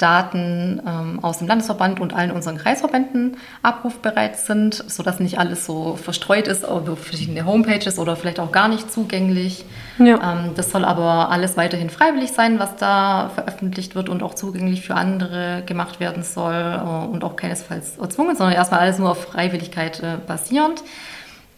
Daten 0.00 0.80
ähm, 0.86 1.18
aus 1.22 1.38
dem 1.38 1.48
Landesverband 1.48 2.00
und 2.00 2.14
allen 2.14 2.30
unseren 2.30 2.56
Kreisverbänden 2.56 3.36
abrufbereit 3.62 4.38
sind, 4.38 4.82
sodass 4.88 5.20
nicht 5.20 5.38
alles 5.38 5.66
so 5.66 5.96
verstreut 5.96 6.48
ist 6.48 6.64
auf 6.64 6.98
verschiedene 6.98 7.44
Homepages 7.44 7.98
oder 7.98 8.16
vielleicht 8.16 8.40
auch 8.40 8.50
gar 8.50 8.68
nicht 8.68 8.90
zugänglich. 8.90 9.64
Ja. 9.98 10.32
Ähm, 10.32 10.52
das 10.56 10.70
soll 10.70 10.84
aber 10.84 11.30
alles 11.30 11.56
weiterhin 11.56 11.90
freiwillig 11.90 12.32
sein, 12.32 12.58
was 12.58 12.76
da 12.76 13.30
veröffentlicht 13.34 13.94
wird 13.94 14.08
und 14.08 14.22
auch 14.22 14.34
zugänglich 14.34 14.80
für 14.82 14.94
andere 14.94 15.62
gemacht 15.66 16.00
werden 16.00 16.22
soll 16.22 16.54
äh, 16.54 17.06
und 17.06 17.22
auch 17.22 17.36
keinesfalls 17.36 17.98
erzwungen, 17.98 18.36
sondern 18.36 18.54
erstmal 18.56 18.80
alles 18.80 18.98
nur 18.98 19.10
auf 19.10 19.22
Freiwilligkeit 19.24 20.00
äh, 20.00 20.16
basierend. 20.26 20.82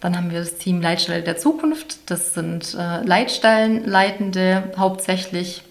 Dann 0.01 0.17
haben 0.17 0.33
wir 0.33 0.41
das 0.41 0.59
Team 0.59 0.83
Leitstelle 0.83 1.23
der 1.23 1.37
Zukunft. 1.37 2.11
Das 2.11 2.35
sind 2.35 2.77
äh, 2.77 3.05
Leitstellenleitende 3.05 4.73
hauptsächlich. 4.77 5.63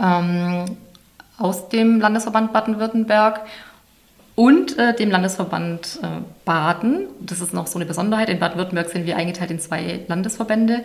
Ähm, 0.00 0.76
aus 1.38 1.68
dem 1.68 2.00
Landesverband 2.00 2.52
Baden-Württemberg 2.52 3.40
und 4.34 4.78
äh, 4.78 4.94
dem 4.94 5.10
Landesverband 5.10 6.00
äh, 6.02 6.06
Baden. 6.44 7.06
Das 7.20 7.40
ist 7.40 7.54
noch 7.54 7.66
so 7.66 7.78
eine 7.78 7.86
Besonderheit. 7.86 8.28
In 8.28 8.38
Baden-Württemberg 8.38 8.88
sind 8.88 9.06
wir 9.06 9.16
eingeteilt 9.16 9.50
in 9.50 9.60
zwei 9.60 10.00
Landesverbände. 10.06 10.84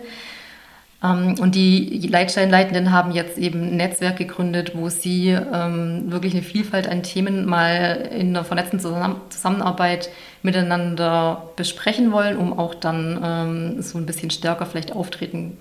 Ähm, 1.04 1.36
und 1.38 1.54
die 1.54 2.06
Leitstellenleitenden 2.08 2.90
haben 2.90 3.12
jetzt 3.12 3.38
eben 3.38 3.62
ein 3.62 3.76
Netzwerk 3.76 4.16
gegründet, 4.16 4.72
wo 4.74 4.88
sie 4.88 5.28
ähm, 5.28 6.10
wirklich 6.10 6.34
eine 6.34 6.42
Vielfalt 6.42 6.88
an 6.88 7.02
Themen 7.02 7.46
mal 7.46 8.08
in 8.12 8.30
einer 8.30 8.44
vernetzten 8.44 8.80
Zusammen 8.80 9.16
Zusammenarbeit 9.28 10.08
miteinander 10.42 11.50
besprechen 11.56 12.10
wollen, 12.10 12.36
um 12.36 12.58
auch 12.58 12.74
dann 12.74 13.20
ähm, 13.22 13.82
so 13.82 13.98
ein 13.98 14.06
bisschen 14.06 14.30
stärker 14.30 14.66
vielleicht 14.66 14.96
auftreten 14.96 15.56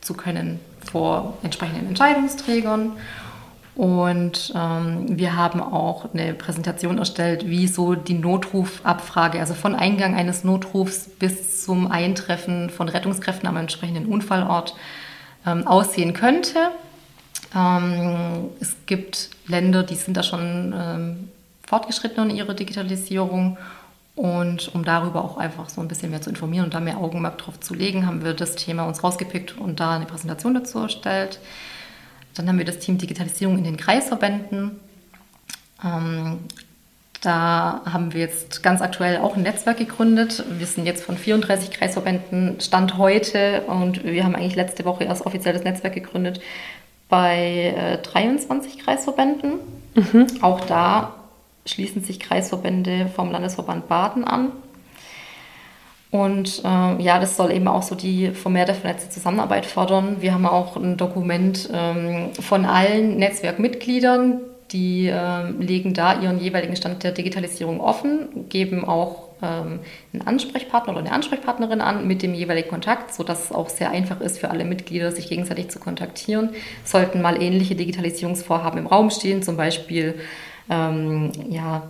zu 0.00 0.14
können 0.14 0.60
vor 0.90 1.36
entsprechenden 1.42 1.88
Entscheidungsträgern 1.88 2.92
und 3.76 4.54
ähm, 4.56 5.18
wir 5.18 5.36
haben 5.36 5.60
auch 5.60 6.06
eine 6.14 6.32
Präsentation 6.32 6.96
erstellt, 6.96 7.46
wie 7.46 7.66
so 7.66 7.94
die 7.94 8.14
Notrufabfrage, 8.14 9.38
also 9.38 9.52
von 9.52 9.74
Eingang 9.74 10.14
eines 10.14 10.44
Notrufs 10.44 11.10
bis 11.18 11.62
zum 11.62 11.90
Eintreffen 11.90 12.70
von 12.70 12.88
Rettungskräften 12.88 13.46
am 13.46 13.58
entsprechenden 13.58 14.06
Unfallort 14.06 14.74
ähm, 15.46 15.66
aussehen 15.66 16.14
könnte. 16.14 16.70
Ähm, 17.54 18.48
es 18.60 18.74
gibt 18.86 19.28
Länder, 19.46 19.82
die 19.82 19.94
sind 19.94 20.16
da 20.16 20.22
schon 20.22 20.74
ähm, 20.74 21.28
fortgeschritten 21.66 22.30
in 22.30 22.36
ihrer 22.36 22.54
Digitalisierung. 22.54 23.58
Und 24.14 24.74
um 24.74 24.82
darüber 24.82 25.22
auch 25.22 25.36
einfach 25.36 25.68
so 25.68 25.82
ein 25.82 25.88
bisschen 25.88 26.10
mehr 26.10 26.22
zu 26.22 26.30
informieren 26.30 26.64
und 26.64 26.72
da 26.72 26.80
mehr 26.80 26.96
Augenmerk 26.96 27.36
drauf 27.36 27.60
zu 27.60 27.74
legen, 27.74 28.06
haben 28.06 28.24
wir 28.24 28.32
das 28.32 28.56
Thema 28.56 28.84
uns 28.84 29.04
rausgepickt 29.04 29.58
und 29.58 29.78
da 29.78 29.96
eine 29.96 30.06
Präsentation 30.06 30.54
dazu 30.54 30.78
erstellt. 30.78 31.38
Dann 32.36 32.48
haben 32.48 32.58
wir 32.58 32.64
das 32.64 32.78
Team 32.78 32.98
Digitalisierung 32.98 33.58
in 33.58 33.64
den 33.64 33.76
Kreisverbänden. 33.76 34.80
Ähm, 35.84 36.38
da 37.22 37.80
haben 37.84 38.12
wir 38.12 38.20
jetzt 38.20 38.62
ganz 38.62 38.82
aktuell 38.82 39.18
auch 39.18 39.36
ein 39.36 39.42
Netzwerk 39.42 39.78
gegründet. 39.78 40.44
Wir 40.50 40.66
sind 40.66 40.86
jetzt 40.86 41.02
von 41.02 41.16
34 41.16 41.70
Kreisverbänden 41.70 42.60
Stand 42.60 42.98
heute 42.98 43.62
und 43.62 44.04
wir 44.04 44.24
haben 44.24 44.36
eigentlich 44.36 44.54
letzte 44.54 44.84
Woche 44.84 45.04
erst 45.04 45.24
offiziell 45.26 45.54
das 45.54 45.64
Netzwerk 45.64 45.94
gegründet 45.94 46.40
bei 47.08 47.74
äh, 47.76 47.98
23 47.98 48.78
Kreisverbänden. 48.78 49.54
Mhm. 49.94 50.26
Auch 50.42 50.60
da 50.60 51.14
schließen 51.64 52.04
sich 52.04 52.20
Kreisverbände 52.20 53.10
vom 53.14 53.30
Landesverband 53.30 53.88
Baden 53.88 54.24
an. 54.24 54.52
Und 56.10 56.62
äh, 56.64 57.02
ja, 57.02 57.18
das 57.18 57.36
soll 57.36 57.50
eben 57.52 57.68
auch 57.68 57.82
so 57.82 57.94
die 57.94 58.30
vermehrte 58.30 58.74
vernetzte 58.74 59.10
Zusammenarbeit 59.10 59.66
fördern. 59.66 60.16
Wir 60.20 60.34
haben 60.34 60.46
auch 60.46 60.76
ein 60.76 60.96
Dokument 60.96 61.68
ähm, 61.72 62.30
von 62.40 62.64
allen 62.64 63.18
Netzwerkmitgliedern, 63.18 64.40
die 64.70 65.08
äh, 65.08 65.50
legen 65.50 65.94
da 65.94 66.20
ihren 66.20 66.38
jeweiligen 66.38 66.76
Stand 66.76 67.02
der 67.02 67.12
Digitalisierung 67.12 67.80
offen, 67.80 68.48
geben 68.48 68.84
auch 68.84 69.26
ähm, 69.42 69.80
einen 70.12 70.26
Ansprechpartner 70.26 70.92
oder 70.92 71.00
eine 71.00 71.12
Ansprechpartnerin 71.12 71.80
an 71.80 72.06
mit 72.06 72.22
dem 72.22 72.34
jeweiligen 72.34 72.68
Kontakt, 72.68 73.12
sodass 73.12 73.44
es 73.44 73.52
auch 73.52 73.68
sehr 73.68 73.90
einfach 73.90 74.20
ist 74.20 74.38
für 74.38 74.50
alle 74.50 74.64
Mitglieder, 74.64 75.12
sich 75.12 75.28
gegenseitig 75.28 75.68
zu 75.68 75.78
kontaktieren. 75.78 76.50
Sollten 76.84 77.20
mal 77.20 77.40
ähnliche 77.42 77.74
Digitalisierungsvorhaben 77.74 78.78
im 78.78 78.86
Raum 78.86 79.10
stehen, 79.10 79.42
zum 79.42 79.56
Beispiel 79.56 80.14
ähm, 80.70 81.32
ja, 81.50 81.82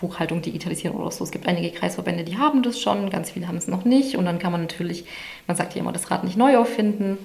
Buchhaltung 0.00 0.42
digitalisieren 0.42 0.96
oder 0.96 1.10
so. 1.10 1.24
Es 1.24 1.30
gibt 1.30 1.46
einige 1.46 1.70
Kreisverbände, 1.70 2.24
die 2.24 2.38
haben 2.38 2.62
das 2.62 2.80
schon, 2.80 3.10
ganz 3.10 3.30
viele 3.30 3.48
haben 3.48 3.56
es 3.56 3.68
noch 3.68 3.84
nicht. 3.84 4.16
Und 4.16 4.24
dann 4.24 4.38
kann 4.38 4.52
man 4.52 4.60
natürlich, 4.62 5.04
man 5.46 5.56
sagt 5.56 5.74
ja 5.74 5.80
immer, 5.80 5.92
das 5.92 6.10
Rad 6.10 6.24
nicht 6.24 6.36
neu 6.36 6.56
auffinden, 6.58 7.18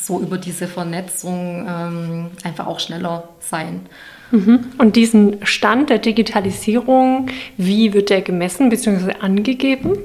so 0.00 0.20
über 0.20 0.38
diese 0.38 0.66
Vernetzung 0.66 1.66
ähm, 1.68 2.26
einfach 2.44 2.66
auch 2.66 2.80
schneller 2.80 3.28
sein. 3.40 3.86
Mhm. 4.30 4.72
Und 4.78 4.96
diesen 4.96 5.44
Stand 5.46 5.90
der 5.90 5.98
Digitalisierung, 5.98 7.30
wie 7.56 7.94
wird 7.94 8.10
der 8.10 8.22
gemessen 8.22 8.68
bzw. 8.68 9.14
angegeben? 9.20 9.98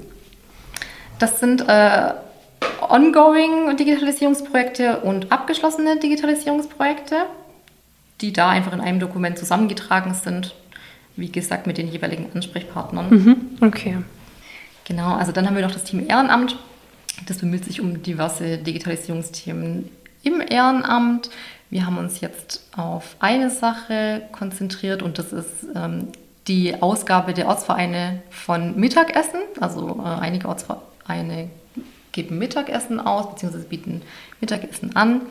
Das 1.20 1.39
sind 1.39 1.67
äh, 1.67 2.13
ongoing 2.89 3.75
Digitalisierungsprojekte 3.77 5.00
und 5.00 5.32
abgeschlossene 5.32 6.00
Digitalisierungsprojekte, 6.00 7.25
die 8.22 8.32
da 8.32 8.50
einfach 8.50 8.74
in 8.74 8.82
einem 8.82 9.00
Dokument 9.00 9.38
zusammengetragen 9.38 10.13
sind 10.13 10.55
wie 11.15 11.32
gesagt, 11.32 11.67
mit 11.67 11.77
den 11.77 11.88
jeweiligen 11.91 12.27
Ansprechpartnern. 12.34 13.10
Mhm, 13.10 13.36
okay. 13.62 13.98
Genau, 14.86 15.13
also 15.15 15.32
dann 15.32 15.46
haben 15.46 15.55
wir 15.55 15.63
noch 15.63 15.72
das 15.72 15.84
Team 15.84 16.05
Ehrenamt. 16.08 16.58
Das 17.27 17.38
bemüht 17.38 17.65
sich 17.65 17.79
um 17.79 18.01
diverse 18.03 18.58
Digitalisierungsthemen 18.58 19.89
im 20.24 20.41
Ehrenamt. 20.41 21.29
Wir 21.70 21.86
haben 21.86 21.98
uns 21.98 22.22
jetzt 22.22 22.67
auf 22.75 23.15
eine 23.20 23.50
Sache 23.50 24.24
konzentriert 24.32 25.01
und 25.01 25.20
das 25.20 25.32
ist 25.32 25.65
ähm, 25.75 26.10
die 26.48 26.82
Ausgabe 26.82 27.34
der 27.34 27.48
Ortsvereine 27.48 28.22
von 28.29 28.79
Mittagessen. 28.79 29.39
Also 29.60 30.00
äh, 30.03 30.20
einige 30.20 30.50
Ortsvereine 30.50 31.50
geben 32.12 32.38
Mittagessen 32.38 33.00
aus 33.00 33.34
bzw. 33.34 33.63
bieten 33.70 34.01
Mittagessen 34.41 34.96
an. 34.96 35.22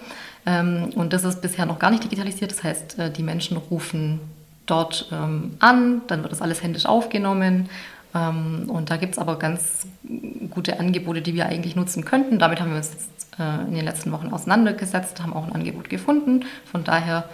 Ähm, 0.46 0.90
und 0.94 1.12
das 1.12 1.24
ist 1.24 1.42
bisher 1.42 1.66
noch 1.66 1.78
gar 1.78 1.90
nicht 1.90 2.04
digitalisiert. 2.04 2.50
Das 2.50 2.64
heißt, 2.64 2.98
äh, 2.98 3.10
die 3.10 3.22
Menschen 3.22 3.56
rufen 3.56 4.20
dort 4.72 5.06
ähm, 5.12 5.52
an, 5.58 6.02
dann 6.06 6.22
wird 6.22 6.32
das 6.32 6.42
alles 6.42 6.62
händisch 6.62 6.86
aufgenommen. 6.86 7.68
Ähm, 8.14 8.64
und 8.68 8.90
da 8.90 8.96
gibt 8.96 9.12
es 9.12 9.18
aber 9.18 9.38
ganz 9.38 9.86
gute 10.50 10.80
Angebote, 10.80 11.20
die 11.22 11.34
wir 11.34 11.46
eigentlich 11.46 11.76
nutzen 11.76 12.04
könnten. 12.04 12.38
Damit 12.38 12.60
haben 12.60 12.70
wir 12.70 12.78
uns 12.78 12.90
jetzt 12.92 13.38
äh, 13.38 13.68
in 13.68 13.74
den 13.74 13.84
letzten 13.84 14.10
Wochen 14.12 14.28
auseinandergesetzt, 14.28 15.22
haben 15.22 15.34
auch 15.34 15.46
ein 15.46 15.52
Angebot 15.52 15.90
gefunden. 15.90 16.44
Von 16.70 16.84
daher 16.84 17.28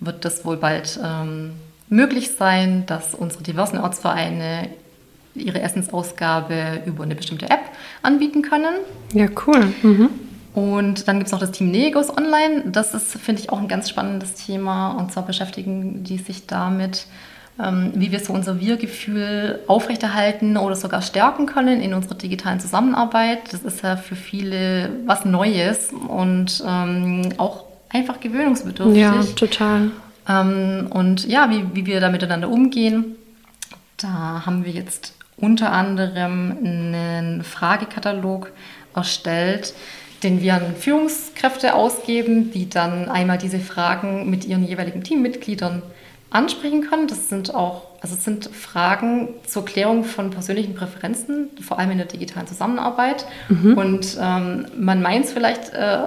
wird 0.00 0.24
das 0.24 0.44
wohl 0.44 0.56
bald 0.56 0.98
ähm, 1.02 1.52
möglich 1.88 2.32
sein, 2.32 2.84
dass 2.86 3.14
unsere 3.14 3.42
diversen 3.42 3.78
Ortsvereine 3.78 4.68
ihre 5.34 5.60
Essensausgabe 5.60 6.82
über 6.86 7.04
eine 7.04 7.14
bestimmte 7.14 7.46
App 7.46 7.62
anbieten 8.02 8.42
können. 8.42 8.74
Ja, 9.12 9.26
cool. 9.46 9.72
Mhm. 9.82 10.10
Und 10.54 11.06
dann 11.06 11.18
gibt 11.18 11.26
es 11.26 11.32
noch 11.32 11.38
das 11.38 11.52
Team 11.52 11.70
Negos 11.70 12.10
Online. 12.10 12.64
Das 12.66 12.94
ist, 12.94 13.12
finde 13.12 13.42
ich, 13.42 13.50
auch 13.50 13.58
ein 13.58 13.68
ganz 13.68 13.88
spannendes 13.88 14.34
Thema. 14.34 14.92
Und 14.92 15.12
zwar 15.12 15.24
beschäftigen 15.24 16.02
die 16.02 16.18
sich 16.18 16.46
damit, 16.46 17.06
ähm, 17.62 17.92
wie 17.94 18.10
wir 18.10 18.20
so 18.20 18.32
unser 18.32 18.58
Wir-Gefühl 18.58 19.60
aufrechterhalten 19.68 20.56
oder 20.56 20.74
sogar 20.74 21.02
stärken 21.02 21.46
können 21.46 21.80
in 21.80 21.94
unserer 21.94 22.16
digitalen 22.16 22.58
Zusammenarbeit. 22.58 23.52
Das 23.52 23.62
ist 23.62 23.82
ja 23.82 23.96
für 23.96 24.16
viele 24.16 24.90
was 25.06 25.24
Neues 25.24 25.90
und 25.92 26.64
ähm, 26.66 27.32
auch 27.36 27.64
einfach 27.88 28.18
gewöhnungsbedürftig. 28.20 29.00
Ja, 29.00 29.22
total. 29.36 29.90
Ähm, 30.28 30.88
und 30.90 31.26
ja, 31.26 31.50
wie, 31.50 31.64
wie 31.74 31.86
wir 31.86 32.00
da 32.00 32.08
miteinander 32.08 32.48
umgehen. 32.48 33.16
Da 33.96 34.42
haben 34.46 34.64
wir 34.64 34.72
jetzt 34.72 35.14
unter 35.36 35.72
anderem 35.72 36.56
einen 36.64 37.44
Fragekatalog 37.44 38.50
erstellt, 38.94 39.74
den 40.22 40.42
wir 40.42 40.54
an 40.54 40.76
Führungskräfte 40.76 41.74
ausgeben, 41.74 42.50
die 42.52 42.68
dann 42.68 43.08
einmal 43.08 43.38
diese 43.38 43.58
Fragen 43.58 44.28
mit 44.28 44.44
ihren 44.44 44.64
jeweiligen 44.64 45.02
Teammitgliedern 45.02 45.82
ansprechen 46.30 46.82
können. 46.82 47.08
Das 47.08 47.28
sind 47.28 47.54
auch, 47.54 47.82
also 48.00 48.14
es 48.14 48.24
sind 48.24 48.46
Fragen 48.46 49.30
zur 49.46 49.64
Klärung 49.64 50.04
von 50.04 50.30
persönlichen 50.30 50.74
Präferenzen, 50.74 51.50
vor 51.60 51.78
allem 51.78 51.90
in 51.92 51.98
der 51.98 52.06
digitalen 52.06 52.46
Zusammenarbeit. 52.46 53.26
Mhm. 53.48 53.76
Und 53.76 54.18
ähm, 54.20 54.66
man 54.78 55.02
meint 55.02 55.24
es 55.26 55.32
vielleicht 55.32 55.72
äh, 55.72 56.02
äh 56.02 56.06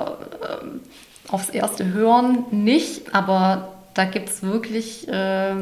aufs 1.30 1.50
erste 1.50 1.94
Hören 1.94 2.46
nicht, 2.52 3.16
aber 3.16 3.74
da 3.96 4.06
gibt 4.06 4.30
es 4.30 4.44
wirklich 4.44 5.08
äh, 5.08 5.56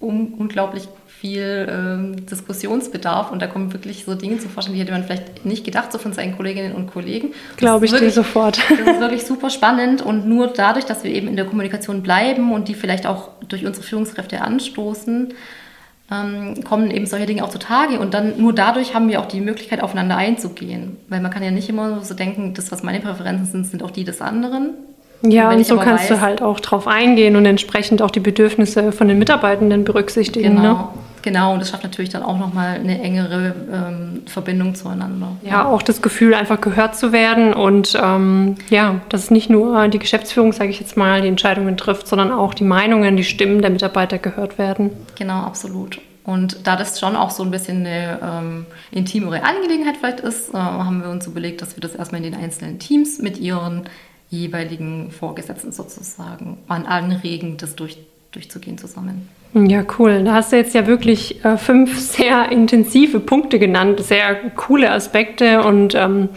um, 0.00 0.34
unglaublich 0.34 0.88
viel 1.24 1.66
ähm, 1.70 2.26
Diskussionsbedarf 2.26 3.32
und 3.32 3.40
da 3.40 3.46
kommen 3.46 3.72
wirklich 3.72 4.04
so 4.04 4.14
Dinge 4.14 4.40
zu 4.40 4.50
forschen, 4.50 4.74
die 4.74 4.80
hätte 4.80 4.92
man 4.92 5.04
vielleicht 5.04 5.46
nicht 5.46 5.64
gedacht, 5.64 5.90
so 5.90 5.96
von 5.96 6.12
seinen 6.12 6.36
Kolleginnen 6.36 6.74
und 6.74 6.92
Kollegen. 6.92 7.32
Glaube 7.56 7.86
ich 7.86 7.92
wirklich, 7.92 8.10
dir 8.10 8.14
sofort. 8.14 8.58
Das 8.68 8.78
ist 8.78 9.00
wirklich 9.00 9.24
super 9.24 9.48
spannend 9.48 10.02
und 10.02 10.28
nur 10.28 10.48
dadurch, 10.48 10.84
dass 10.84 11.02
wir 11.02 11.10
eben 11.10 11.26
in 11.28 11.36
der 11.36 11.46
Kommunikation 11.46 12.02
bleiben 12.02 12.52
und 12.52 12.68
die 12.68 12.74
vielleicht 12.74 13.06
auch 13.06 13.30
durch 13.48 13.64
unsere 13.64 13.86
Führungskräfte 13.86 14.42
anstoßen, 14.42 15.32
ähm, 16.12 16.62
kommen 16.62 16.90
eben 16.90 17.06
solche 17.06 17.24
Dinge 17.24 17.42
auch 17.42 17.48
zutage 17.48 18.00
und 18.00 18.12
dann 18.12 18.38
nur 18.38 18.52
dadurch 18.52 18.94
haben 18.94 19.08
wir 19.08 19.18
auch 19.18 19.26
die 19.26 19.40
Möglichkeit, 19.40 19.82
aufeinander 19.82 20.18
einzugehen. 20.18 20.98
Weil 21.08 21.22
man 21.22 21.30
kann 21.30 21.42
ja 21.42 21.50
nicht 21.50 21.70
immer 21.70 22.02
so 22.02 22.12
denken, 22.12 22.52
das, 22.52 22.70
was 22.70 22.82
meine 22.82 23.00
Präferenzen 23.00 23.46
sind, 23.46 23.66
sind 23.66 23.82
auch 23.82 23.92
die 23.92 24.04
des 24.04 24.20
anderen, 24.20 24.74
Ja, 25.22 25.48
und, 25.48 25.56
und 25.56 25.66
so 25.66 25.78
kannst 25.78 26.10
weiß, 26.10 26.18
du 26.18 26.20
halt 26.20 26.42
auch 26.42 26.60
drauf 26.60 26.86
eingehen 26.86 27.34
und 27.34 27.46
entsprechend 27.46 28.02
auch 28.02 28.10
die 28.10 28.20
Bedürfnisse 28.20 28.92
von 28.92 29.08
den 29.08 29.18
Mitarbeitenden 29.18 29.84
berücksichtigen. 29.84 30.56
Genau. 30.56 30.72
Ne? 30.74 30.88
Genau, 31.24 31.54
und 31.54 31.60
das 31.60 31.70
schafft 31.70 31.84
natürlich 31.84 32.10
dann 32.10 32.22
auch 32.22 32.38
nochmal 32.38 32.74
eine 32.74 33.00
engere 33.00 33.54
ähm, 33.72 34.24
Verbindung 34.26 34.74
zueinander. 34.74 35.38
Ja, 35.42 35.64
auch 35.64 35.80
das 35.80 36.02
Gefühl, 36.02 36.34
einfach 36.34 36.60
gehört 36.60 36.96
zu 36.96 37.12
werden 37.12 37.54
und 37.54 37.98
ähm, 37.98 38.56
ja, 38.68 39.00
dass 39.08 39.30
nicht 39.30 39.48
nur 39.48 39.88
die 39.88 39.98
Geschäftsführung, 39.98 40.52
sage 40.52 40.68
ich 40.68 40.80
jetzt 40.80 40.98
mal, 40.98 41.22
die 41.22 41.28
Entscheidungen 41.28 41.78
trifft, 41.78 42.08
sondern 42.08 42.30
auch 42.30 42.52
die 42.52 42.64
Meinungen, 42.64 43.16
die 43.16 43.24
Stimmen 43.24 43.62
der 43.62 43.70
Mitarbeiter 43.70 44.18
gehört 44.18 44.58
werden. 44.58 44.90
Genau, 45.18 45.40
absolut. 45.40 45.98
Und 46.24 46.66
da 46.66 46.76
das 46.76 47.00
schon 47.00 47.16
auch 47.16 47.30
so 47.30 47.42
ein 47.42 47.50
bisschen 47.50 47.86
eine 47.86 48.18
ähm, 48.22 48.66
intimere 48.90 49.44
Angelegenheit 49.44 49.96
vielleicht 49.96 50.20
ist, 50.20 50.52
äh, 50.52 50.58
haben 50.58 51.02
wir 51.02 51.08
uns 51.08 51.26
überlegt, 51.26 51.62
dass 51.62 51.74
wir 51.74 51.80
das 51.80 51.94
erstmal 51.94 52.22
in 52.22 52.32
den 52.32 52.38
einzelnen 52.38 52.78
Teams 52.78 53.18
mit 53.18 53.38
ihren 53.38 53.84
jeweiligen 54.28 55.10
Vorgesetzten 55.10 55.72
sozusagen 55.72 56.58
anregen, 56.68 57.56
das 57.56 57.76
durch, 57.76 57.96
durchzugehen 58.32 58.76
zusammen. 58.76 59.26
Ja, 59.54 59.84
cool. 59.98 60.24
Da 60.24 60.34
hast 60.34 60.50
du 60.50 60.56
jetzt 60.56 60.74
ja 60.74 60.88
wirklich 60.88 61.44
äh, 61.44 61.56
fünf 61.56 61.98
sehr 62.00 62.50
intensive 62.50 63.20
Punkte 63.20 63.58
genannt, 63.58 64.00
sehr 64.00 64.34
coole 64.56 64.90
Aspekte 64.90 65.62
und 65.62 65.94
ähm, 65.94 66.28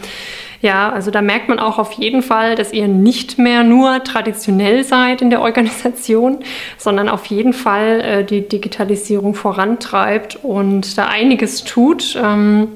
ja, 0.60 0.90
also 0.90 1.12
da 1.12 1.22
merkt 1.22 1.48
man 1.48 1.60
auch 1.60 1.78
auf 1.78 1.92
jeden 1.92 2.20
Fall, 2.20 2.56
dass 2.56 2.72
ihr 2.72 2.88
nicht 2.88 3.38
mehr 3.38 3.62
nur 3.62 4.02
traditionell 4.02 4.82
seid 4.82 5.22
in 5.22 5.30
der 5.30 5.40
Organisation, 5.40 6.38
sondern 6.78 7.08
auf 7.08 7.26
jeden 7.26 7.52
Fall 7.52 8.00
äh, 8.00 8.24
die 8.24 8.48
Digitalisierung 8.48 9.34
vorantreibt 9.34 10.38
und 10.42 10.98
da 10.98 11.06
einiges 11.06 11.62
tut. 11.62 12.18
Ähm, 12.20 12.70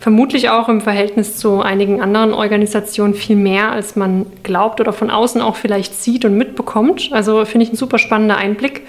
vermutlich 0.00 0.50
auch 0.50 0.68
im 0.68 0.82
Verhältnis 0.82 1.38
zu 1.38 1.62
einigen 1.62 2.02
anderen 2.02 2.34
Organisationen 2.34 3.14
viel 3.14 3.36
mehr, 3.36 3.72
als 3.72 3.96
man 3.96 4.26
glaubt 4.42 4.80
oder 4.80 4.92
von 4.92 5.10
außen 5.10 5.40
auch 5.40 5.56
vielleicht 5.56 5.94
sieht 5.94 6.26
und 6.26 6.36
mitbekommt. 6.36 7.08
Also 7.12 7.46
finde 7.46 7.64
ich 7.64 7.72
ein 7.72 7.76
super 7.76 7.98
spannender 7.98 8.36
Einblick. 8.36 8.82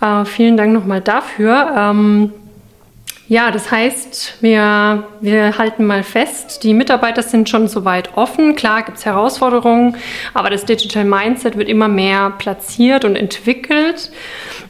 Äh, 0.00 0.24
vielen 0.24 0.56
Dank 0.56 0.72
nochmal 0.72 1.00
dafür. 1.00 1.74
Ähm, 1.76 2.32
ja, 3.30 3.50
das 3.50 3.70
heißt, 3.70 4.38
wir, 4.40 5.06
wir 5.20 5.58
halten 5.58 5.84
mal 5.84 6.02
fest, 6.02 6.64
die 6.64 6.72
Mitarbeiter 6.72 7.22
sind 7.22 7.50
schon 7.50 7.68
soweit 7.68 8.16
offen. 8.16 8.56
Klar 8.56 8.84
gibt 8.84 8.96
es 8.96 9.04
Herausforderungen, 9.04 9.96
aber 10.32 10.48
das 10.48 10.64
Digital 10.64 11.04
Mindset 11.04 11.58
wird 11.58 11.68
immer 11.68 11.88
mehr 11.88 12.30
platziert 12.38 13.04
und 13.04 13.16
entwickelt. 13.16 14.10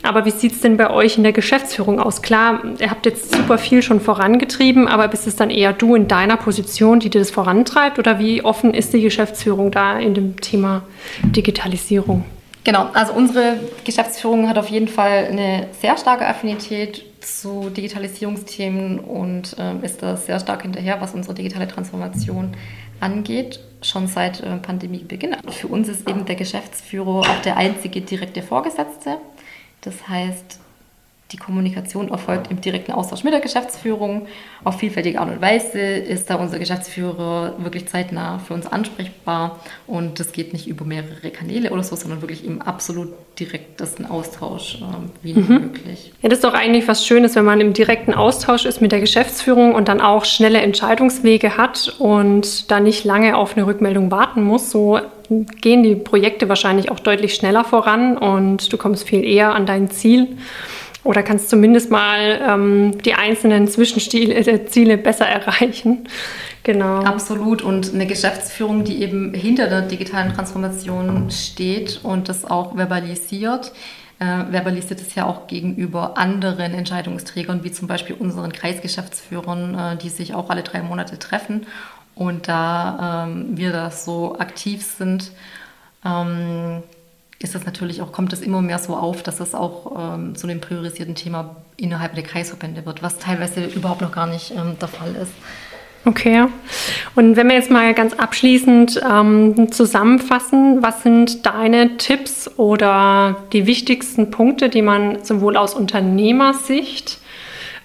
Aber 0.03 0.25
wie 0.25 0.33
sieht 0.33 0.53
es 0.53 0.61
denn 0.61 0.77
bei 0.77 0.91
euch 0.91 1.17
in 1.19 1.23
der 1.23 1.33
Geschäftsführung 1.33 2.01
aus? 2.01 2.21
Klar, 2.21 2.63
ihr 2.81 2.91
habt 2.91 3.07
jetzt 3.07 3.33
super 3.33 3.59
viel 3.59 3.81
schon 3.81 4.01
vorangetrieben, 4.01 4.89
aber 4.89 5.07
bist 5.07 5.29
es 5.29 5.37
dann 5.37 5.51
eher 5.51 5.73
du 5.73 5.95
in 5.95 6.09
deiner 6.09 6.37
Position, 6.37 6.99
die 6.99 7.11
dir 7.11 7.21
das 7.21 7.31
vorantreibt? 7.31 8.01
Oder 8.01 8.19
wie 8.19 8.45
offen 8.45 8.75
ist 8.75 8.93
die 8.93 9.03
Geschäftsführung 9.03 9.71
da 9.71 10.01
in 10.01 10.15
dem 10.15 10.41
Thema 10.41 10.83
Digitalisierung? 11.23 12.25
Genau, 12.69 12.91
also 12.93 13.15
unsere 13.15 13.59
Geschäftsführung 13.87 14.47
hat 14.47 14.59
auf 14.59 14.69
jeden 14.69 14.89
Fall 14.89 15.25
eine 15.31 15.69
sehr 15.81 15.97
starke 15.97 16.27
Affinität 16.27 17.03
zu 17.19 17.71
Digitalisierungsthemen 17.71 18.99
und 18.99 19.57
äh, 19.59 19.83
ist 19.83 20.03
da 20.03 20.19
sehr 20.19 20.39
stark 20.39 20.61
hinterher, 20.61 21.01
was 21.01 21.15
unsere 21.15 21.33
digitale 21.33 21.67
Transformation 21.67 22.55
angeht, 23.01 23.61
schon 23.81 24.07
seit 24.07 24.43
äh, 24.43 24.59
Pandemiebeginn. 24.59 25.35
Für 25.49 25.69
uns 25.69 25.89
ist 25.89 26.07
eben 26.11 26.27
der 26.27 26.37
Geschäftsführer 26.37 27.21
auch 27.21 27.43
der 27.43 27.57
einzige 27.57 28.03
direkte 28.03 28.43
Vorgesetzte. 28.43 29.17
Das 29.81 30.07
heißt, 30.07 30.61
die 31.33 31.37
Kommunikation 31.37 32.09
erfolgt 32.09 32.51
im 32.51 32.63
direkten 32.63 32.93
Austausch 32.93 33.23
mit 33.23 33.35
der 33.35 33.41
Geschäftsführung. 33.41 34.27
Auf 34.65 34.79
vielfältige 34.79 35.21
Art 35.21 35.31
und 35.31 35.43
Weise 35.43 35.79
ist 35.79 36.31
da 36.31 36.37
unser 36.37 36.59
Geschäftsführer 36.59 37.55
wirklich 37.59 37.87
zeitnah 37.87 38.39
für 38.39 38.55
uns 38.55 38.67
ansprechbar. 38.67 39.61
Und 39.87 40.21
das 40.21 40.33
geht 40.33 40.55
nicht 40.55 40.69
über 40.69 40.87
mehrere 40.87 41.31
Kanäle 41.31 41.71
oder 41.71 41.83
so, 41.83 41.97
sondern 41.97 42.23
wirklich 42.23 42.47
im 42.47 42.63
absolut 42.63 43.13
direktesten 43.39 44.07
Austausch, 44.07 44.77
äh, 44.81 44.85
wie 45.23 45.35
mhm. 45.35 45.49
möglich. 45.49 46.13
Ja, 46.23 46.31
das 46.31 46.39
ist 46.39 46.45
doch 46.45 46.55
eigentlich 46.55 46.89
was 46.89 47.07
Schönes, 47.07 47.37
wenn 47.37 47.45
man 47.45 47.61
im 47.61 47.75
direkten 47.75 48.15
Austausch 48.15 48.65
ist 48.65 48.81
mit 48.81 48.91
der 48.91 49.01
Geschäftsführung 49.01 49.75
und 49.75 49.89
dann 49.89 50.01
auch 50.01 50.25
schnelle 50.25 50.63
Entscheidungswege 50.63 51.59
hat 51.59 51.95
und 51.99 52.71
da 52.71 52.81
nicht 52.81 53.05
lange 53.05 53.37
auf 53.37 53.55
eine 53.55 53.67
Rückmeldung 53.67 54.11
warten 54.11 54.43
muss. 54.43 54.71
So 54.71 54.99
gehen 55.29 55.83
die 55.83 55.95
Projekte 55.95 56.49
wahrscheinlich 56.49 56.91
auch 56.91 57.01
deutlich 57.01 57.35
schneller 57.35 57.65
voran 57.65 58.17
und 58.17 58.73
du 58.73 58.79
kommst 58.79 59.07
viel 59.07 59.23
eher 59.25 59.55
an 59.55 59.67
dein 59.67 59.91
Ziel 59.91 60.39
oder 61.05 61.23
kannst 61.23 61.49
zumindest 61.49 61.91
mal 61.91 62.41
ähm, 62.47 62.99
die 63.03 63.15
einzelnen 63.15 63.69
Zwischenziele 63.69 64.35
äh, 64.35 64.97
besser 64.97 65.27
erreichen. 65.27 66.09
Genau. 66.65 67.03
Absolut. 67.03 67.63
Und 67.63 67.95
eine 67.95 68.07
Geschäftsführung, 68.07 68.85
die 68.85 69.01
eben 69.01 69.33
hinter 69.33 69.69
der 69.69 69.81
digitalen 69.81 70.35
Transformation 70.35 71.31
steht 71.31 72.01
und 72.03 72.29
das 72.29 72.45
auch 72.45 72.77
verbalisiert, 72.77 73.73
äh, 74.19 74.25
verbalisiert 74.51 75.01
es 75.01 75.15
ja 75.15 75.25
auch 75.25 75.47
gegenüber 75.47 76.19
anderen 76.19 76.75
Entscheidungsträgern, 76.75 77.65
wie 77.65 77.73
zum 77.73 77.89
Beispiel 77.89 78.17
unseren 78.17 78.53
Kreisgeschäftsführern, 78.53 79.79
äh, 79.79 79.97
die 79.97 80.11
sich 80.11 80.35
auch 80.35 80.51
alle 80.51 80.63
drei 80.63 80.83
Monate 80.83 81.19
treffen. 81.19 81.67
Und 82.15 82.49
da 82.49 83.27
ähm, 83.29 83.57
wir 83.57 83.73
da 83.73 83.91
so 83.91 84.39
aktiv 84.39 84.85
sind, 84.85 85.33
ähm, 86.05 86.83
ist 87.41 87.55
das 87.55 87.65
natürlich 87.65 88.03
auch, 88.03 88.11
kommt 88.11 88.33
es 88.33 88.41
immer 88.41 88.61
mehr 88.61 88.79
so 88.79 88.97
auf, 88.97 89.23
dass 89.23 89.41
es 89.41 89.55
auch 89.55 90.15
ähm, 90.17 90.35
zu 90.35 90.49
einem 90.49 90.61
priorisierten 90.61 91.15
Thema 91.15 91.57
innerhalb 91.77 92.15
der 92.15 92.25
Kreisverbände 92.25 92.85
wird, 92.85 93.03
was 93.03 93.19
teilweise 93.19 93.65
überhaupt 93.65 94.01
noch 94.01 94.13
gar 94.13 94.27
nicht 94.27 94.51
ähm, 94.51 94.77
der 94.81 94.89
Fall 94.89 95.15
ist. 95.15 95.33
Okay. 96.05 96.47
Und 97.15 97.37
wenn 97.37 97.49
wir 97.49 97.55
jetzt 97.55 97.71
mal 97.71 97.93
ganz 97.93 98.15
abschließend 98.15 99.01
ähm, 99.09 99.71
zusammenfassen, 99.71 100.83
was 100.83 101.03
sind 101.03 101.45
deine 101.45 101.97
Tipps 101.97 102.51
oder 102.57 103.37
die 103.53 103.67
wichtigsten 103.67 104.31
Punkte, 104.31 104.69
die 104.69 104.83
man 104.83 105.23
sowohl 105.23 105.57
aus 105.57 105.75
Unternehmersicht 105.75 107.19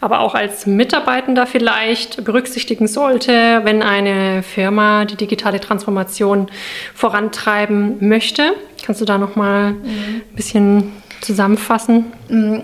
aber 0.03 0.19
auch 0.19 0.35
als 0.35 0.65
Mitarbeitender 0.65 1.47
vielleicht 1.47 2.25
berücksichtigen 2.25 2.87
sollte, 2.87 3.61
wenn 3.63 3.81
eine 3.81 4.43
Firma 4.43 5.05
die 5.05 5.15
digitale 5.15 5.61
Transformation 5.61 6.47
vorantreiben 6.93 8.05
möchte. 8.05 8.51
Kannst 8.85 8.99
du 8.99 9.05
da 9.05 9.17
noch 9.17 9.37
mal 9.37 9.71
mhm. 9.71 9.85
ein 9.85 10.35
bisschen 10.35 10.91
zusammenfassen? 11.21 12.11
Mhm. 12.27 12.63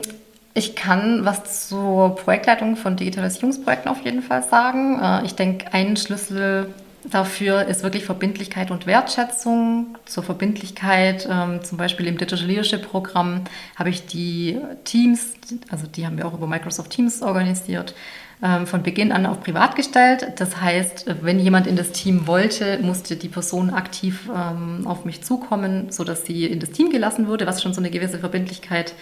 Ich 0.53 0.75
kann 0.75 1.23
was 1.23 1.69
zur 1.69 2.15
Projektleitung 2.17 2.75
von 2.75 2.97
Digitalisierungsprojekten 2.97 3.89
auf 3.89 4.03
jeden 4.03 4.21
Fall 4.21 4.43
sagen. 4.43 4.99
Äh, 5.01 5.25
ich 5.25 5.35
denke, 5.35 5.73
ein 5.73 5.95
Schlüssel 5.95 6.73
dafür 7.03 7.65
ist 7.65 7.83
wirklich 7.83 8.05
Verbindlichkeit 8.05 8.71
und 8.71 8.85
Wertschätzung. 8.85 9.97
Zur 10.05 10.23
Verbindlichkeit, 10.23 11.27
ähm, 11.29 11.63
zum 11.63 11.77
Beispiel 11.77 12.07
im 12.07 12.17
Digital 12.17 12.45
Leadership 12.45 12.89
Programm, 12.89 13.43
habe 13.75 13.89
ich 13.89 14.05
die 14.05 14.57
Teams, 14.83 15.33
also 15.69 15.87
die 15.87 16.05
haben 16.05 16.17
wir 16.17 16.27
auch 16.27 16.33
über 16.33 16.47
Microsoft 16.47 16.91
Teams 16.91 17.21
organisiert, 17.21 17.95
ähm, 18.41 18.67
von 18.67 18.83
Beginn 18.83 19.11
an 19.11 19.25
auf 19.25 19.41
privat 19.41 19.75
gestellt. 19.75 20.33
Das 20.37 20.61
heißt, 20.61 21.05
wenn 21.21 21.39
jemand 21.39 21.67
in 21.67 21.75
das 21.75 21.91
Team 21.91 22.27
wollte, 22.27 22.79
musste 22.81 23.15
die 23.15 23.27
Person 23.27 23.69
aktiv 23.69 24.29
ähm, 24.33 24.87
auf 24.87 25.05
mich 25.05 25.23
zukommen, 25.23 25.91
sodass 25.91 26.25
sie 26.25 26.45
in 26.45 26.59
das 26.59 26.71
Team 26.71 26.89
gelassen 26.89 27.27
wurde, 27.27 27.45
was 27.47 27.61
schon 27.61 27.73
so 27.73 27.81
eine 27.81 27.89
gewisse 27.89 28.19
Verbindlichkeit 28.19 28.93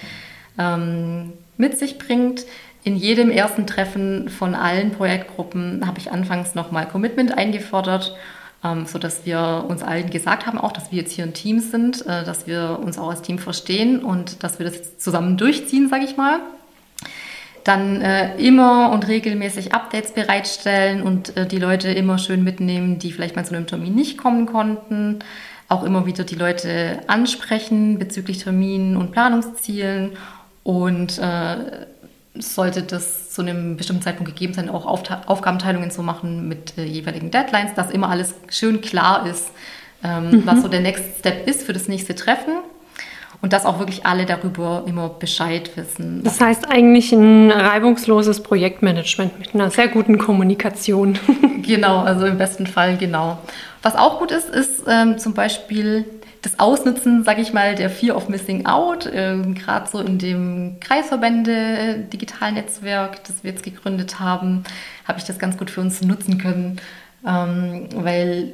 ähm, 0.57 1.33
mit 1.57 1.77
sich 1.77 1.97
bringt. 1.97 2.45
In 2.88 2.95
jedem 2.95 3.32
ersten 3.32 3.67
Treffen 3.67 4.30
von 4.30 4.56
allen 4.56 4.91
Projektgruppen 4.91 5.86
habe 5.86 6.00
ich 6.00 6.10
anfangs 6.10 6.56
nochmal 6.56 6.88
Commitment 6.88 7.38
eingefordert, 7.38 8.15
ähm, 8.63 8.86
sodass 8.86 9.26
wir 9.26 9.65
uns 9.67 9.84
allen 9.84 10.10
gesagt 10.10 10.45
haben, 10.45 10.58
auch, 10.58 10.71
dass 10.71 10.89
wir 10.89 11.00
jetzt 11.00 11.12
hier 11.12 11.26
ein 11.26 11.34
Team 11.34 11.60
sind, 11.60 12.06
äh, 12.06 12.23
dass 12.23 12.47
wir 12.47 12.80
uns 12.82 12.97
auch 12.97 13.10
als 13.10 13.23
Team 13.23 13.39
verstehen 13.39 14.06
und 14.06 14.41
dass 14.41 14.58
wir 14.58 14.65
das 14.65 15.00
zusammen 15.00 15.36
durchziehen, 15.36 15.89
sage 15.89 16.06
ich 16.06 16.15
mal. 16.15 16.39
Dann 17.65 18.00
äh, 18.00 18.38
immer 18.38 18.91
und 18.93 19.06
regelmäßig 19.06 19.73
Updates 19.73 20.13
bereitstellen 20.13 21.02
und 21.02 21.36
äh, 21.36 21.45
die 21.45 21.60
Leute 21.60 21.89
immer 21.89 22.17
schön 22.17 22.41
mitnehmen, 22.45 23.00
die 23.00 23.12
vielleicht 23.12 23.36
mal 23.36 23.43
zu 23.43 23.54
einem 23.54 23.67
Termin 23.67 23.95
nicht 23.95 24.17
kommen 24.17 24.45
konnten. 24.45 25.19
Auch 25.67 25.84
immer 25.84 26.06
wieder 26.06 26.23
die 26.23 26.36
Leute 26.36 27.02
ansprechen 27.08 28.00
bezüglich 28.00 28.38
Terminen 28.38 28.95
und 28.95 29.12
Planungszielen 29.12 30.12
und 30.63 31.17
äh, 31.17 31.86
sollte 32.41 32.84
das 32.84 33.32
zu 33.32 33.41
einem 33.41 33.78
bestimmten 33.78 34.02
Zeitpunkt 34.02 34.32
gegeben 34.34 34.54
sein, 34.54 34.69
auch 34.69 34.86
Aufgabenteilungen 34.86 35.91
zu 35.91 36.04
machen 36.04 36.47
mit 36.47 36.78
äh, 36.78 36.84
jeweiligen 36.84 37.32
Deadlines, 37.32 37.73
dass 37.76 37.91
immer 37.91 38.10
alles 38.10 38.34
schön 38.50 38.82
klar 38.82 39.26
ist, 39.28 39.52
ähm, 40.04 40.32
mhm. 40.32 40.41
was 40.45 40.62
so 40.62 40.67
der 40.67 40.80
Next 40.80 41.19
Step 41.19 41.47
ist 41.47 41.63
für 41.63 41.73
das 41.73 41.88
nächste 41.88 42.15
Treffen. 42.15 42.54
Und 43.39 43.54
dass 43.54 43.65
auch 43.65 43.78
wirklich 43.78 44.04
alle 44.04 44.26
darüber 44.26 44.84
immer 44.88 45.10
Bescheid 45.10 45.69
wissen. 45.76 46.23
Das 46.23 46.41
heißt 46.41 46.71
eigentlich 46.71 47.12
ein 47.12 47.52
reibungsloses 47.52 48.41
Projektmanagement 48.41 49.38
mit 49.38 49.54
einer 49.54 49.69
sehr 49.69 49.89
guten 49.89 50.17
Kommunikation. 50.17 51.19
genau, 51.62 52.00
also 52.00 52.26
im 52.26 52.39
besten 52.39 52.65
Fall 52.65 52.97
genau. 52.97 53.38
Was 53.84 53.95
auch 53.95 54.17
gut 54.17 54.32
ist, 54.32 54.50
ist 54.50 54.82
ähm, 54.88 55.19
zum 55.19 55.36
Beispiel 55.36 56.06
das 56.41 56.60
Ausnutzen, 56.60 57.23
sage 57.23 57.41
ich 57.41 57.54
mal, 57.54 57.76
der 57.76 57.89
Fear 57.89 58.15
of 58.15 58.30
Missing 58.30 58.65
Out, 58.65 59.06
äh, 59.06 59.38
gerade 59.54 59.89
so 59.89 60.00
in 60.00 60.17
dem 60.17 60.80
Kreisverbände 60.80 62.06
Digitalnetzwerk, 62.12 63.23
das 63.26 63.43
wir 63.43 63.52
jetzt 63.52 63.63
gegründet 63.63 64.19
haben, 64.19 64.63
habe 65.08 65.19
ich 65.19 65.26
das 65.26 65.39
ganz 65.39 65.58
gut 65.58 65.69
für 65.69 65.82
uns 65.82 66.02
nutzen 66.02 66.38
können, 66.38 66.80
ähm, 67.26 67.88
weil 67.93 68.54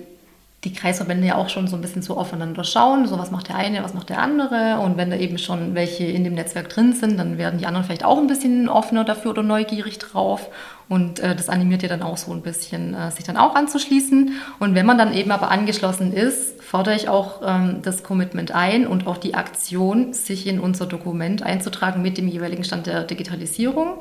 die 0.64 0.72
Kreisverbände 0.72 1.28
ja 1.28 1.36
auch 1.36 1.50
schon 1.50 1.68
so 1.68 1.76
ein 1.76 1.82
bisschen 1.82 2.02
so 2.02 2.16
aufeinander 2.16 2.64
schauen, 2.64 3.06
so 3.06 3.20
was 3.20 3.32
macht 3.32 3.50
der 3.50 3.58
eine, 3.58 3.84
was 3.84 3.94
macht 3.94 4.10
der 4.10 4.20
andere. 4.20 4.80
Und 4.80 4.96
wenn 4.96 5.10
da 5.10 5.18
eben 5.18 5.38
schon 5.38 5.76
welche 5.76 6.06
in 6.06 6.24
dem 6.24 6.36
Netzwerk 6.36 6.70
drin 6.70 6.94
sind, 6.94 7.18
dann 7.20 7.38
werden 7.38 7.60
die 7.60 7.66
anderen 7.66 7.86
vielleicht 7.86 8.06
auch 8.06 8.18
ein 8.18 8.28
bisschen 8.28 8.70
offener 8.70 9.04
dafür 9.04 9.32
oder 9.32 9.44
neugierig 9.44 10.00
drauf. 10.00 10.50
Und 10.88 11.20
äh, 11.20 11.36
das 11.36 11.50
animiert 11.50 11.84
ja 11.84 11.90
dann 11.90 12.02
auch 12.02 12.18
so 12.18 12.32
ein 12.32 12.42
bisschen, 12.42 12.94
äh, 12.94 13.12
sich 13.12 13.26
dann 13.26 13.36
auch 13.36 13.56
anzuschließen. 13.56 14.32
Und 14.60 14.76
wenn 14.76 14.86
man 14.86 14.98
dann 14.98 15.14
eben 15.14 15.32
aber 15.32 15.52
angeschlossen 15.52 16.14
ist, 16.14 16.62
fordere 16.62 16.96
ich 16.96 17.10
auch 17.10 17.42
ähm, 17.46 17.82
das 17.82 18.04
Commitment 18.04 18.54
ein 18.54 18.88
und 18.88 19.06
auch 19.06 19.18
die 19.18 19.36
Aktion, 19.36 20.14
sich 20.14 20.48
in 20.48 20.62
unser 20.62 20.86
Dokument 20.86 21.44
einzutragen 21.44 22.02
mit 22.02 22.18
dem 22.18 22.30
jeweiligen 22.30 22.64
Stand 22.64 22.88
der 22.88 23.04
Digitalisierung. 23.04 23.98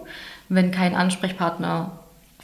Wenn 0.49 0.71
kein 0.71 0.95
Ansprechpartner 0.95 2.02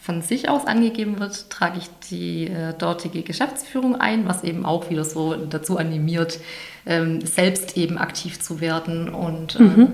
von 0.08 0.22
sich 0.22 0.48
aus 0.48 0.66
angegeben 0.66 1.20
wird, 1.20 1.50
trage 1.50 1.76
ich 1.76 1.90
die 2.10 2.46
äh, 2.46 2.72
dortige 2.72 3.20
Geschäftsführung 3.20 4.00
ein, 4.00 4.26
was 4.26 4.42
eben 4.42 4.64
auch 4.64 4.88
wieder 4.88 5.04
so 5.04 5.34
dazu 5.34 5.76
animiert, 5.76 6.40
ähm, 6.86 7.20
selbst 7.20 7.76
eben 7.76 7.98
aktiv 7.98 8.40
zu 8.40 8.62
werden. 8.62 9.10
Und 9.10 9.60
ähm, 9.60 9.66
mhm. 9.66 9.92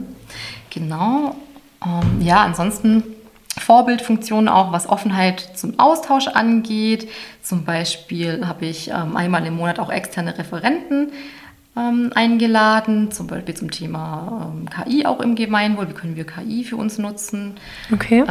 genau, 0.70 1.34
ähm, 1.84 2.20
ja, 2.24 2.44
ansonsten 2.44 3.02
Vorbildfunktionen 3.58 4.48
auch, 4.48 4.70
was 4.70 4.88
Offenheit 4.88 5.40
zum 5.56 5.80
Austausch 5.80 6.28
angeht. 6.28 7.08
Zum 7.42 7.64
Beispiel 7.64 8.46
habe 8.46 8.66
ich 8.66 8.90
ähm, 8.90 9.16
einmal 9.16 9.44
im 9.44 9.56
Monat 9.56 9.80
auch 9.80 9.90
externe 9.90 10.38
Referenten 10.38 11.10
ähm, 11.76 12.12
eingeladen, 12.14 13.10
zum 13.10 13.26
Beispiel 13.26 13.56
zum 13.56 13.72
Thema 13.72 14.54
ähm, 14.54 14.68
KI 14.70 15.06
auch 15.06 15.18
im 15.18 15.34
Gemeinwohl. 15.34 15.88
Wie 15.88 15.92
können 15.92 16.14
wir 16.14 16.24
KI 16.24 16.62
für 16.62 16.76
uns 16.76 16.98
nutzen? 16.98 17.54
Okay 17.92 18.22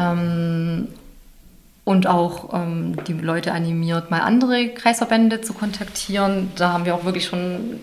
und 1.86 2.08
auch 2.08 2.54
ähm, 2.54 2.96
die 3.08 3.14
Leute 3.14 3.52
animiert, 3.52 4.10
mal 4.10 4.22
andere 4.22 4.70
Kreisverbände 4.70 5.42
zu 5.42 5.54
kontaktieren. 5.54 6.50
Da 6.56 6.72
haben 6.74 6.86
wir 6.86 6.96
auch 6.96 7.04
wirklich 7.04 7.26
schon, 7.26 7.82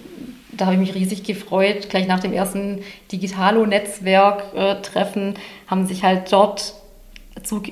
da 0.52 0.64
habe 0.66 0.74
ich 0.74 0.80
mich 0.80 0.94
riesig 0.94 1.24
gefreut. 1.24 1.90
Gleich 1.90 2.06
nach 2.06 2.20
dem 2.20 2.32
ersten 2.32 2.80
Digitalo-Netzwerk-Treffen 3.12 5.34
haben 5.66 5.86
sich 5.86 6.02
halt 6.02 6.32
dort 6.32 6.76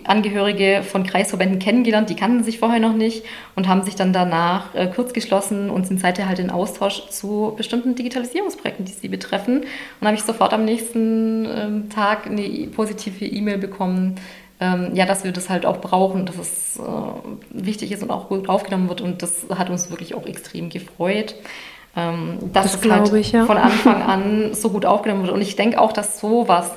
Angehörige 0.05 0.83
von 0.83 1.05
Kreisverbänden 1.05 1.59
kennengelernt, 1.59 2.09
die 2.09 2.17
kannten 2.17 2.43
sich 2.43 2.59
vorher 2.59 2.81
noch 2.81 2.95
nicht 2.95 3.25
und 3.55 3.69
haben 3.69 3.83
sich 3.83 3.97
dann 3.97 4.13
danach 4.13 4.75
äh, 4.75 4.87
kurz 4.87 5.13
geschlossen 5.13 5.69
und 5.69 5.87
sind 5.87 6.01
seither 6.01 6.29
halt 6.29 6.39
in 6.39 6.51
Austausch 6.51 7.09
zu 7.11 7.55
bestimmten 7.57 7.95
Digitalisierungsprojekten, 7.95 8.87
die 8.87 8.93
sie 8.93 9.09
betreffen. 9.09 9.65
Und 10.01 10.07
habe 10.07 10.17
ich 10.17 10.23
sofort 10.23 10.55
am 10.55 10.65
nächsten 10.65 11.47
ähm, 11.47 11.91
Tag 11.91 12.27
eine 12.27 12.69
positive 12.69 13.27
E-Mail 13.27 13.59
bekommen, 13.59 14.15
ähm, 14.61 14.91
ja, 14.95 15.07
dass 15.07 15.25
wir 15.25 15.33
das 15.33 15.49
halt 15.49 15.67
auch 15.67 15.81
brauchen, 15.81 16.27
dass 16.27 16.37
es 16.37 16.79
äh, 16.79 16.83
wichtig 17.51 17.93
ist 17.93 18.03
und 18.03 18.11
auch 18.11 18.29
gut 18.29 18.49
aufgenommen 18.49 18.89
wird. 18.89 19.01
Und 19.01 19.23
das 19.23 19.47
hat 19.55 19.71
uns 19.71 19.91
wirklich 19.91 20.15
auch 20.15 20.27
extrem 20.27 20.69
gefreut. 20.69 21.35
Ähm, 21.97 22.39
dass 22.53 22.73
das 22.73 22.85
es 22.85 22.91
halt 22.91 23.13
ich, 23.13 23.33
ja. 23.33 23.45
von 23.47 23.57
Anfang 23.57 24.03
an 24.03 24.55
so 24.55 24.71
gut 24.71 24.85
aufgenommen 24.85 25.23
wird. 25.23 25.33
Und 25.33 25.43
ich 25.43 25.57
denke 25.57 25.81
auch, 25.81 25.93
dass 25.93 26.21
sowas 26.21 26.71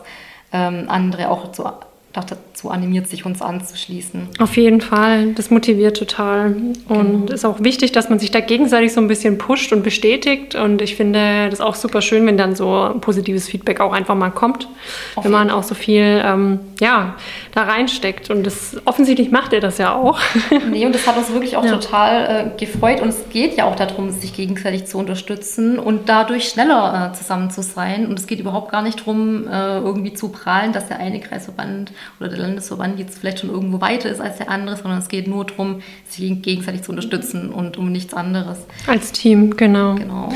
ähm, 0.54 0.86
andere 0.88 1.30
auch 1.30 1.52
zu 1.52 1.66
dazu 2.14 2.70
animiert, 2.70 3.08
sich 3.08 3.26
uns 3.26 3.42
anzuschließen. 3.42 4.30
Auf 4.40 4.58
jeden 4.58 4.82
Fall, 4.82 5.34
das 5.34 5.50
motiviert 5.50 5.98
total. 5.98 6.56
Und 6.88 7.28
genau. 7.28 7.34
ist 7.34 7.46
auch 7.46 7.62
wichtig, 7.62 7.92
dass 7.92 8.10
man 8.10 8.20
sich 8.20 8.32
da 8.32 8.40
gegenseitig 8.40 8.94
so 8.94 9.02
ein 9.02 9.08
bisschen 9.08 9.38
pusht 9.38 9.72
und 9.72 9.84
bestätigt. 9.84 10.56
Und 10.56 10.82
ich 10.82 10.96
finde 10.96 11.50
das 11.50 11.62
auch 11.62 11.76
super 11.76 12.02
schön, 12.02 12.26
wenn 12.28 12.38
dann 12.38 12.56
so 12.56 12.94
positives 13.00 13.48
Feedback 13.48 13.80
auch 13.80 13.94
einfach 13.94 14.16
mal 14.16 14.30
kommt, 14.30 14.68
Auf 15.16 15.24
wenn 15.24 15.32
man 15.32 15.50
auch 15.50 15.64
so 15.64 15.76
viel 15.76 16.22
ähm, 16.26 16.60
ja, 16.80 17.16
da 17.54 17.64
reinsteckt. 17.64 18.30
Und 18.30 18.44
das 18.46 18.78
offensichtlich 18.86 19.32
macht 19.32 19.54
er 19.54 19.62
das 19.62 19.78
ja 19.78 19.96
auch. 19.96 20.20
Nee, 20.72 20.86
und 20.86 20.94
das 20.94 21.06
hat 21.08 21.18
uns 21.18 21.32
wirklich 21.34 21.58
auch 21.58 21.66
ja. 21.66 21.72
total 21.72 22.54
äh, 22.56 22.60
gefreut. 22.60 23.02
Und 23.02 23.10
es 23.10 23.30
geht 23.30 23.58
ja 23.58 23.66
auch 23.66 23.76
darum, 23.76 24.10
sich 24.10 24.34
gegenseitig 24.34 24.86
zu 24.86 24.98
unterstützen 24.98 25.80
und 25.80 26.08
dadurch 26.08 26.50
schneller 26.50 27.12
äh, 27.12 27.18
zusammen 27.18 27.52
zu 27.52 27.62
sein. 27.62 28.08
Und 28.08 28.20
es 28.20 28.28
geht 28.28 28.40
überhaupt 28.40 28.72
gar 28.72 28.82
nicht 28.82 29.02
darum, 29.02 29.48
äh, 29.48 29.80
irgendwie 29.80 30.14
zu 30.14 30.30
prahlen, 30.30 30.72
dass 30.72 30.88
der 30.88 31.00
eine 31.00 31.20
Kreisverband 31.20 31.92
oder 32.20 32.30
der 32.30 32.40
Landesverband 32.40 33.00
jetzt 33.00 33.20
vielleicht 33.20 33.40
schon 33.40 33.50
irgendwo 33.50 33.82
weiter 33.82 34.10
ist 34.10 34.22
als 34.22 34.38
der 34.38 34.50
andere, 34.50 34.78
sondern 34.78 35.00
es 35.00 35.08
geht 35.08 35.28
nur 35.28 35.46
darum, 35.46 35.82
sich 36.08 36.42
gegenseitig 36.42 36.84
zu 36.84 36.92
unterstützen 36.92 37.50
und 37.50 37.78
um 37.78 37.92
nichts 37.92 38.14
anderes. 38.14 38.60
Als 38.88 39.12
Team, 39.12 39.56
genau. 39.58 39.96
Genau. 39.96 40.30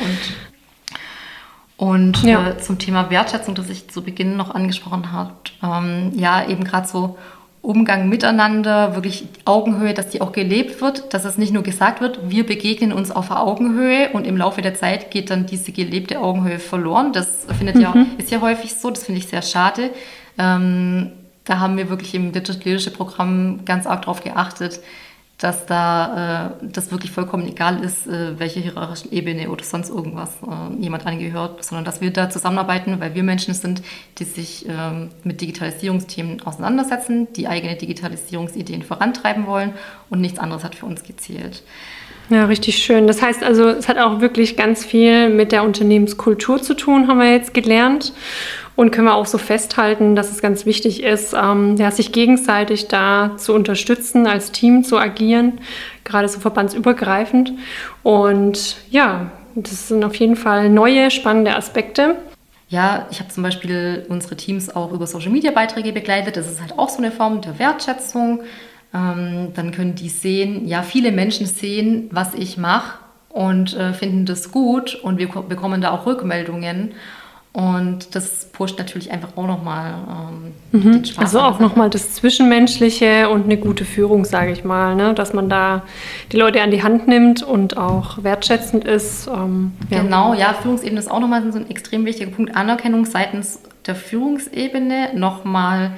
Und, 1.78 2.14
und 2.18 2.24
ja. 2.24 2.50
äh, 2.50 2.58
zum 2.58 2.80
Thema 2.80 3.10
Wertschätzung, 3.10 3.56
das 3.56 3.70
ich 3.70 3.90
zu 3.90 4.02
Beginn 4.02 4.38
noch 4.38 4.54
angesprochen 4.54 5.12
habe, 5.12 5.34
ähm, 5.64 6.12
ja, 6.16 6.48
eben 6.48 6.64
gerade 6.64 6.88
so 6.88 7.18
Umgang 7.66 8.08
miteinander, 8.10 8.96
wirklich 8.96 9.28
Augenhöhe, 9.44 9.94
dass 9.94 10.10
die 10.10 10.22
auch 10.22 10.32
gelebt 10.32 10.82
wird, 10.82 11.14
dass 11.14 11.26
es 11.26 11.38
nicht 11.38 11.52
nur 11.52 11.64
gesagt 11.64 12.00
wird, 12.00 12.30
wir 12.30 12.46
begegnen 12.46 12.94
uns 12.94 13.12
auf 13.12 13.32
Augenhöhe 13.32 14.10
und 14.14 14.28
im 14.28 14.38
Laufe 14.38 14.62
der 14.62 14.76
Zeit 14.76 15.12
geht 15.12 15.30
dann 15.32 15.46
diese 15.46 15.72
gelebte 15.72 16.20
Augenhöhe 16.20 16.60
verloren. 16.60 17.12
Das 17.12 17.48
findet 17.58 17.76
mhm. 17.76 17.82
ja, 17.82 17.94
ist 18.18 18.32
ja 18.32 18.42
häufig 18.42 18.76
so, 18.76 18.92
das 18.92 19.04
finde 19.04 19.20
ich 19.20 19.28
sehr 19.28 19.42
schade. 19.42 19.90
Ähm, 20.38 21.12
da 21.46 21.60
haben 21.60 21.78
wir 21.78 21.90
wirklich 21.90 22.14
im 22.16 22.32
Digital 22.32 22.62
Leadership 22.64 22.96
Programm 22.96 23.64
ganz 23.66 23.86
arg 23.86 24.02
darauf 24.02 24.24
geachtet, 24.24 24.82
dass 25.38 25.66
da 25.66 26.54
äh, 26.62 26.68
das 26.72 26.92
wirklich 26.92 27.12
vollkommen 27.12 27.46
egal 27.46 27.84
ist, 27.84 28.08
äh, 28.08 28.40
welche 28.40 28.62
hierarchischen 28.62 29.12
Ebene 29.12 29.50
oder 29.50 29.66
sonst 29.66 29.90
irgendwas 29.90 30.32
äh, 30.42 30.82
jemand 30.82 31.06
angehört, 31.06 31.64
sondern 31.64 31.84
dass 31.84 32.00
wir 32.00 32.12
da 32.12 32.30
zusammenarbeiten, 32.30 33.00
weil 33.02 33.16
wir 33.16 33.24
Menschen 33.24 33.54
sind, 33.54 33.82
die 34.18 34.24
sich 34.24 34.66
ähm, 34.70 35.10
mit 35.24 35.42
Digitalisierungsthemen 35.42 36.42
auseinandersetzen, 36.44 37.28
die 37.34 37.50
eigene 37.50 37.76
Digitalisierungsideen 37.76 38.82
vorantreiben 38.82 39.46
wollen 39.46 39.74
und 40.10 40.22
nichts 40.22 40.40
anderes 40.40 40.64
hat 40.64 40.76
für 40.76 40.86
uns 40.86 41.04
gezählt. 41.04 41.64
Ja, 42.30 42.46
richtig 42.46 42.78
schön. 42.78 43.06
Das 43.06 43.22
heißt 43.22 43.44
also, 43.44 43.68
es 43.70 43.88
hat 43.88 44.00
auch 44.00 44.20
wirklich 44.20 44.58
ganz 44.58 44.84
viel 44.84 45.30
mit 45.30 45.52
der 45.52 45.64
Unternehmenskultur 45.64 46.62
zu 46.62 46.74
tun, 46.74 47.08
haben 47.08 47.20
wir 47.20 47.32
jetzt 47.32 47.54
gelernt. 47.54 48.14
Und 48.76 48.92
können 48.92 49.08
wir 49.08 49.16
auch 49.16 49.26
so 49.26 49.38
festhalten, 49.38 50.18
dass 50.18 50.32
es 50.32 50.42
ganz 50.42 50.66
wichtig 50.66 51.02
ist, 51.02 51.34
ähm, 51.34 51.78
ja, 51.78 51.92
sich 51.92 52.12
gegenseitig 52.12 52.90
da 52.90 53.38
zu 53.38 53.54
unterstützen, 53.54 54.28
als 54.28 54.52
Team 54.52 54.84
zu 54.84 54.98
agieren, 54.98 55.62
gerade 56.04 56.28
so 56.28 56.42
verbandsübergreifend. 56.42 57.54
Und 58.04 58.76
ja, 58.90 59.32
das 59.56 59.88
sind 59.88 60.04
auf 60.04 60.16
jeden 60.16 60.36
Fall 60.36 60.70
neue, 60.70 61.10
spannende 61.10 61.56
Aspekte. 61.56 62.18
Ja, 62.68 63.08
ich 63.12 63.20
habe 63.20 63.30
zum 63.30 63.44
Beispiel 63.44 64.06
unsere 64.10 64.36
Teams 64.36 64.76
auch 64.76 64.92
über 64.92 65.08
Social-Media-Beiträge 65.08 65.94
begleitet. 65.94 66.36
Das 66.36 66.52
ist 66.52 66.60
halt 66.60 66.78
auch 66.78 66.90
so 66.90 66.98
eine 66.98 67.12
Form 67.12 67.40
der 67.40 67.58
Wertschätzung. 67.60 68.42
Ähm, 68.96 69.50
dann 69.54 69.72
können 69.72 69.96
die 69.96 70.10
sehen, 70.10 70.68
ja, 70.68 70.82
viele 70.82 71.12
Menschen 71.12 71.46
sehen, 71.46 72.08
was 72.12 72.34
ich 72.34 72.58
mache 72.58 73.00
und 73.30 73.76
äh, 73.76 73.92
finden 73.92 74.26
das 74.26 74.52
gut 74.52 74.96
und 74.96 75.18
wir 75.18 75.28
bekommen 75.28 75.82
da 75.82 75.92
auch 75.92 76.06
Rückmeldungen. 76.06 76.94
Und 77.52 78.16
das 78.16 78.52
pusht 78.52 78.78
natürlich 78.80 79.12
einfach 79.12 79.38
auch 79.38 79.48
nochmal 79.48 79.94
ähm, 80.74 80.80
mhm. 80.80 80.92
den 80.92 81.06
Spaß. 81.06 81.24
Also 81.24 81.40
auch 81.40 81.60
nochmal 81.60 81.90
das 81.90 82.14
Zwischenmenschliche 82.14 83.30
und 83.30 83.46
eine 83.46 83.56
gute 83.56 83.86
Führung, 83.86 84.26
sage 84.26 84.52
ich 84.52 84.66
mal, 84.66 84.96
ne? 84.96 85.14
dass 85.14 85.34
man 85.34 85.50
da 85.50 85.84
die 86.34 86.38
Leute 86.38 86.62
an 86.62 86.72
die 86.72 86.84
Hand 86.84 87.08
nimmt 87.08 87.44
und 87.44 87.78
auch 87.78 88.24
wertschätzend 88.24 88.84
ist. 88.84 89.28
Ähm, 89.28 89.72
ja. 89.90 90.02
Genau, 90.02 90.34
ja, 90.34 90.54
Führungsebene 90.54 91.00
ist 91.00 91.10
auch 91.10 91.22
nochmal 91.22 91.50
so 91.52 91.58
ein 91.58 91.70
extrem 91.70 92.06
wichtiger 92.06 92.30
Punkt. 92.30 92.56
Anerkennung 92.58 93.06
seitens 93.06 93.62
der 93.86 93.96
Führungsebene 93.96 95.12
nochmal 95.16 95.92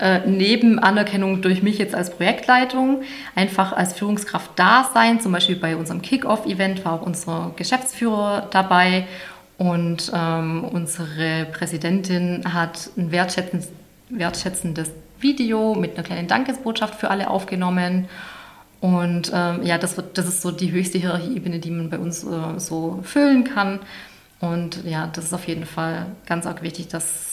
äh, 0.00 0.20
neben 0.26 0.78
Anerkennung 0.78 1.42
durch 1.42 1.62
mich 1.62 1.78
jetzt 1.78 1.94
als 1.94 2.10
Projektleitung 2.10 3.02
einfach 3.34 3.72
als 3.72 3.92
Führungskraft 3.92 4.50
da 4.56 4.90
sein. 4.92 5.20
Zum 5.20 5.32
Beispiel 5.32 5.56
bei 5.56 5.76
unserem 5.76 6.02
Kick-Off-Event 6.02 6.84
war 6.84 6.94
auch 6.94 7.02
unser 7.02 7.52
Geschäftsführer 7.56 8.48
dabei 8.50 9.06
und 9.58 10.10
ähm, 10.14 10.64
unsere 10.64 11.46
Präsidentin 11.52 12.42
hat 12.50 12.90
ein 12.96 13.12
wertschätzendes, 13.12 13.68
wertschätzendes 14.08 14.90
Video 15.20 15.74
mit 15.74 15.94
einer 15.94 16.02
kleinen 16.02 16.28
Dankesbotschaft 16.28 16.94
für 16.94 17.10
alle 17.10 17.28
aufgenommen. 17.28 18.08
Und 18.80 19.30
ähm, 19.34 19.62
ja, 19.62 19.76
das, 19.76 19.98
wird, 19.98 20.16
das 20.16 20.26
ist 20.26 20.40
so 20.40 20.50
die 20.50 20.72
höchste 20.72 20.96
Hierarchieebene, 20.96 21.58
die 21.58 21.70
man 21.70 21.90
bei 21.90 21.98
uns 21.98 22.24
äh, 22.24 22.58
so 22.58 23.00
füllen 23.02 23.44
kann. 23.44 23.80
Und 24.40 24.84
ja, 24.84 25.06
das 25.06 25.26
ist 25.26 25.34
auf 25.34 25.46
jeden 25.46 25.66
Fall 25.66 26.06
ganz 26.24 26.46
arg 26.46 26.62
wichtig, 26.62 26.88
dass, 26.88 27.29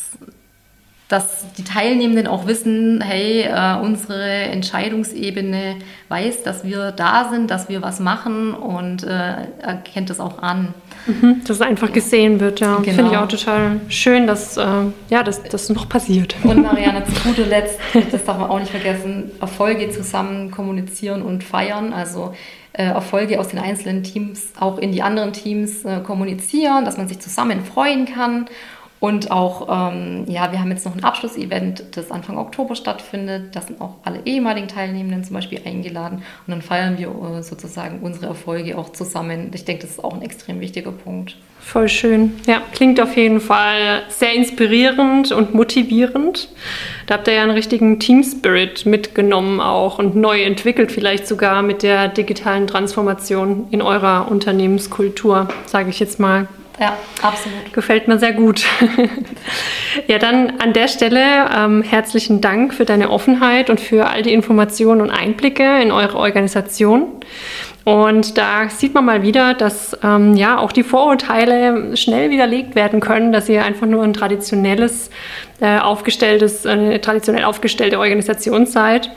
dass 1.07 1.45
die 1.57 1.63
Teilnehmenden 1.63 2.27
auch 2.27 2.47
wissen, 2.47 3.01
hey, 3.01 3.43
äh, 3.43 3.79
unsere 3.81 4.23
Entscheidungsebene 4.23 5.77
weiß, 6.09 6.43
dass 6.43 6.65
wir 6.65 6.91
da 6.91 7.29
sind, 7.31 7.49
dass 7.49 7.69
wir 7.69 7.81
was 7.81 8.01
machen 8.01 8.53
und 8.53 9.03
äh, 9.03 9.35
erkennt 9.61 10.09
das 10.09 10.19
auch 10.19 10.41
an. 10.41 10.73
Mhm, 11.05 11.41
dass 11.45 11.57
es 11.57 11.61
einfach 11.61 11.93
gesehen 11.93 12.41
wird, 12.41 12.59
ja. 12.59 12.75
Genau. 12.77 12.95
Finde 12.95 13.11
ich 13.11 13.17
auch 13.17 13.27
total 13.27 13.79
schön, 13.87 14.27
dass 14.27 14.57
äh, 14.57 14.63
ja, 15.09 15.23
das, 15.23 15.41
das 15.43 15.69
noch 15.69 15.87
passiert. 15.87 16.35
Und 16.43 16.63
Marianne, 16.63 17.03
zu 17.05 17.13
guter 17.29 17.45
Letzt, 17.45 17.79
das 18.11 18.25
darf 18.25 18.37
man 18.37 18.49
auch 18.49 18.59
nicht 18.59 18.71
vergessen, 18.71 19.31
Erfolge 19.39 19.89
zusammen 19.91 20.51
kommunizieren 20.51 21.21
und 21.21 21.41
feiern. 21.41 21.93
Also 21.93 22.33
äh, 22.73 22.83
Erfolge 22.83 23.39
aus 23.39 23.47
den 23.47 23.59
einzelnen 23.59 24.03
Teams 24.03 24.49
auch 24.59 24.77
in 24.77 24.91
die 24.91 25.01
anderen 25.01 25.31
Teams 25.31 25.85
äh, 25.85 26.01
kommunizieren, 26.01 26.83
dass 26.83 26.97
man 26.97 27.07
sich 27.07 27.19
zusammen 27.19 27.63
freuen 27.63 28.05
kann 28.05 28.47
Und 28.99 29.29
auch, 29.29 29.91
ähm, 29.91 30.25
ja, 30.27 30.51
wir 30.51 30.60
haben 30.60 30.71
jetzt 30.71 30.86
noch 30.86 30.95
ein 30.95 31.03
Abschlussevent, 31.03 31.83
das 31.91 32.10
Anfang 32.10 32.38
Oktober 32.38 32.75
stattfindet. 32.75 33.55
Da 33.55 33.62
sind 33.62 33.79
auch 33.79 33.95
alle 34.03 34.21
ehemaligen 34.25 34.67
Teilnehmenden 34.67 35.23
zum 35.23 35.36
Beispiel 35.36 35.62
eingeladen. 35.63 36.17
Und 36.17 36.51
dann 36.51 36.62
feiern 36.63 36.97
wir 36.97 37.10
äh, 37.10 37.43
sozusagen 37.43 37.99
unsere 38.01 38.25
Erfolge 38.25 38.77
auch 38.77 38.91
zusammen. 38.91 39.51
Ich 39.53 39.65
denke, 39.65 39.83
das 39.83 39.91
ist 39.91 40.03
auch 40.03 40.13
ein 40.13 40.23
extrem 40.23 40.60
wichtiger 40.60 40.91
Punkt. 40.91 41.36
Voll 41.60 41.89
schön. 41.89 42.33
Ja, 42.47 42.62
klingt 42.71 42.99
auf 43.01 43.15
jeden 43.17 43.41
Fall 43.41 44.03
sehr 44.10 44.33
inspirierend 44.33 45.31
und 45.31 45.53
motivierend. 45.53 46.49
Da 47.07 47.15
habt 47.15 47.27
ihr 47.27 47.36
ja 47.36 47.43
einen 47.43 47.51
richtigen 47.51 47.99
Team 47.99 48.23
Spirit 48.23 48.86
mitgenommen 48.86 49.60
auch 49.60 49.99
und 49.99 50.15
neu 50.15 50.41
entwickelt, 50.41 50.91
vielleicht 50.91 51.27
sogar 51.27 51.62
mit 51.62 51.83
der 51.83 52.07
digitalen 52.07 52.67
Transformation 52.67 53.67
in 53.71 53.81
eurer 53.81 54.31
Unternehmenskultur, 54.31 55.49
sage 55.65 55.89
ich 55.89 55.99
jetzt 55.99 56.19
mal. 56.19 56.47
Ja, 56.79 56.95
absolut. 57.23 57.73
Gefällt 57.73 58.07
mir 58.07 58.19
sehr 58.19 58.33
gut. 58.33 58.63
ja, 60.07 60.19
dann 60.19 60.59
an 60.59 60.73
der 60.73 60.87
Stelle 60.87 61.49
ähm, 61.55 61.81
herzlichen 61.81 62.39
Dank 62.39 62.73
für 62.73 62.85
deine 62.85 63.09
Offenheit 63.09 63.71
und 63.71 63.79
für 63.79 64.07
all 64.07 64.21
die 64.21 64.31
Informationen 64.31 65.01
und 65.01 65.09
Einblicke 65.09 65.81
in 65.81 65.91
eure 65.91 66.17
Organisation. 66.17 67.07
Und 67.83 68.37
da 68.37 68.69
sieht 68.69 68.93
man 68.93 69.05
mal 69.05 69.23
wieder, 69.23 69.55
dass 69.55 69.97
ähm, 70.03 70.35
ja 70.35 70.59
auch 70.59 70.71
die 70.71 70.83
Vorurteile 70.83 71.97
schnell 71.97 72.29
widerlegt 72.29 72.75
werden 72.75 72.99
können, 72.99 73.31
dass 73.31 73.49
ihr 73.49 73.63
einfach 73.63 73.87
nur 73.87 74.03
ein 74.03 74.13
traditionelles, 74.13 75.09
äh, 75.61 75.79
aufgestelltes, 75.79 76.65
eine 76.65 77.01
traditionell 77.01 77.45
aufgestellte 77.45 77.97
Organisation 77.97 78.67
seid 78.67 79.09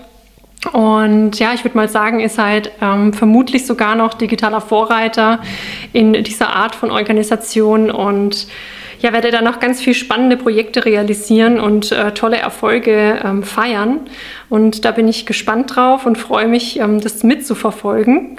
und 0.72 1.38
ja, 1.38 1.54
ich 1.54 1.64
würde 1.64 1.76
mal 1.76 1.88
sagen, 1.88 2.20
ihr 2.20 2.28
seid 2.28 2.72
ähm, 2.82 3.12
vermutlich 3.12 3.66
sogar 3.66 3.94
noch 3.94 4.14
digitaler 4.14 4.60
Vorreiter 4.60 5.40
in 5.92 6.12
dieser 6.12 6.54
Art 6.54 6.74
von 6.74 6.90
Organisation 6.90 7.90
und 7.90 8.46
ja, 9.00 9.14
werdet 9.14 9.32
da 9.32 9.40
noch 9.40 9.60
ganz 9.60 9.80
viel 9.80 9.94
spannende 9.94 10.36
Projekte 10.36 10.84
realisieren 10.84 11.58
und 11.58 11.90
äh, 11.90 12.12
tolle 12.12 12.36
Erfolge 12.36 13.18
ähm, 13.24 13.42
feiern. 13.42 14.00
Und 14.50 14.84
da 14.84 14.90
bin 14.90 15.08
ich 15.08 15.24
gespannt 15.24 15.74
drauf 15.74 16.04
und 16.04 16.18
freue 16.18 16.46
mich, 16.46 16.78
ähm, 16.78 17.00
das 17.00 17.22
mitzuverfolgen. 17.22 18.36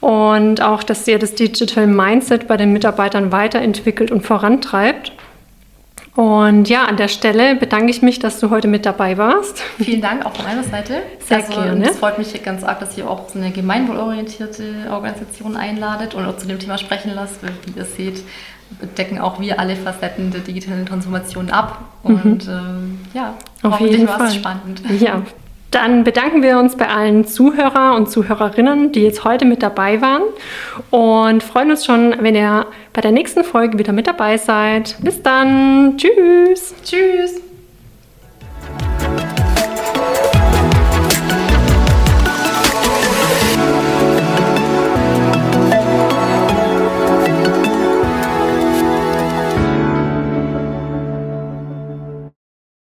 Und 0.00 0.60
auch, 0.60 0.82
dass 0.82 1.06
ihr 1.06 1.20
das 1.20 1.36
Digital 1.36 1.86
Mindset 1.86 2.48
bei 2.48 2.56
den 2.56 2.72
Mitarbeitern 2.72 3.30
weiterentwickelt 3.30 4.10
und 4.10 4.26
vorantreibt. 4.26 5.12
Und 6.14 6.68
ja, 6.68 6.84
an 6.84 6.98
der 6.98 7.08
Stelle 7.08 7.56
bedanke 7.56 7.90
ich 7.90 8.02
mich, 8.02 8.18
dass 8.18 8.38
du 8.38 8.50
heute 8.50 8.68
mit 8.68 8.84
dabei 8.84 9.16
warst. 9.16 9.62
Vielen 9.78 10.02
Dank 10.02 10.26
auch 10.26 10.34
von 10.34 10.44
meiner 10.44 10.62
Seite. 10.62 11.02
Sehr 11.20 11.38
also, 11.38 11.52
gerne. 11.52 11.88
Es 11.88 11.98
freut 11.98 12.18
mich 12.18 12.42
ganz 12.42 12.64
arg, 12.64 12.80
dass 12.80 12.98
ihr 12.98 13.08
auch 13.08 13.30
so 13.30 13.38
eine 13.38 13.50
gemeinwohlorientierte 13.50 14.90
Organisation 14.90 15.56
einladet 15.56 16.14
und 16.14 16.26
auch 16.26 16.36
zu 16.36 16.46
dem 16.46 16.58
Thema 16.58 16.76
sprechen 16.76 17.12
lasst. 17.14 17.40
Wie 17.42 17.78
ihr 17.78 17.86
seht, 17.86 18.22
decken 18.98 19.18
auch 19.20 19.40
wir 19.40 19.58
alle 19.58 19.74
Facetten 19.74 20.30
der 20.30 20.42
digitalen 20.42 20.84
Transformation 20.84 21.50
ab. 21.50 21.80
Mhm. 22.02 22.14
Und 22.14 22.46
mhm. 22.46 22.52
ähm, 22.52 23.00
ja, 23.14 23.34
auf 23.62 23.80
jeden 23.80 24.06
Fall. 24.06 24.30
spannend. 24.30 24.82
Ja, 25.00 25.22
dann 25.74 26.04
bedanken 26.04 26.42
wir 26.42 26.58
uns 26.58 26.76
bei 26.76 26.88
allen 26.88 27.26
Zuhörer 27.26 27.96
und 27.96 28.10
Zuhörerinnen, 28.10 28.92
die 28.92 29.02
jetzt 29.02 29.24
heute 29.24 29.44
mit 29.44 29.62
dabei 29.62 30.00
waren 30.00 30.22
und 30.90 31.42
freuen 31.42 31.70
uns 31.70 31.84
schon, 31.84 32.14
wenn 32.20 32.34
ihr 32.34 32.66
bei 32.92 33.00
der 33.00 33.12
nächsten 33.12 33.42
Folge 33.42 33.78
wieder 33.78 33.92
mit 33.92 34.06
dabei 34.06 34.36
seid. 34.36 34.96
Bis 35.00 35.22
dann. 35.22 35.96
Tschüss. 35.96 36.74
Tschüss. 36.84 37.51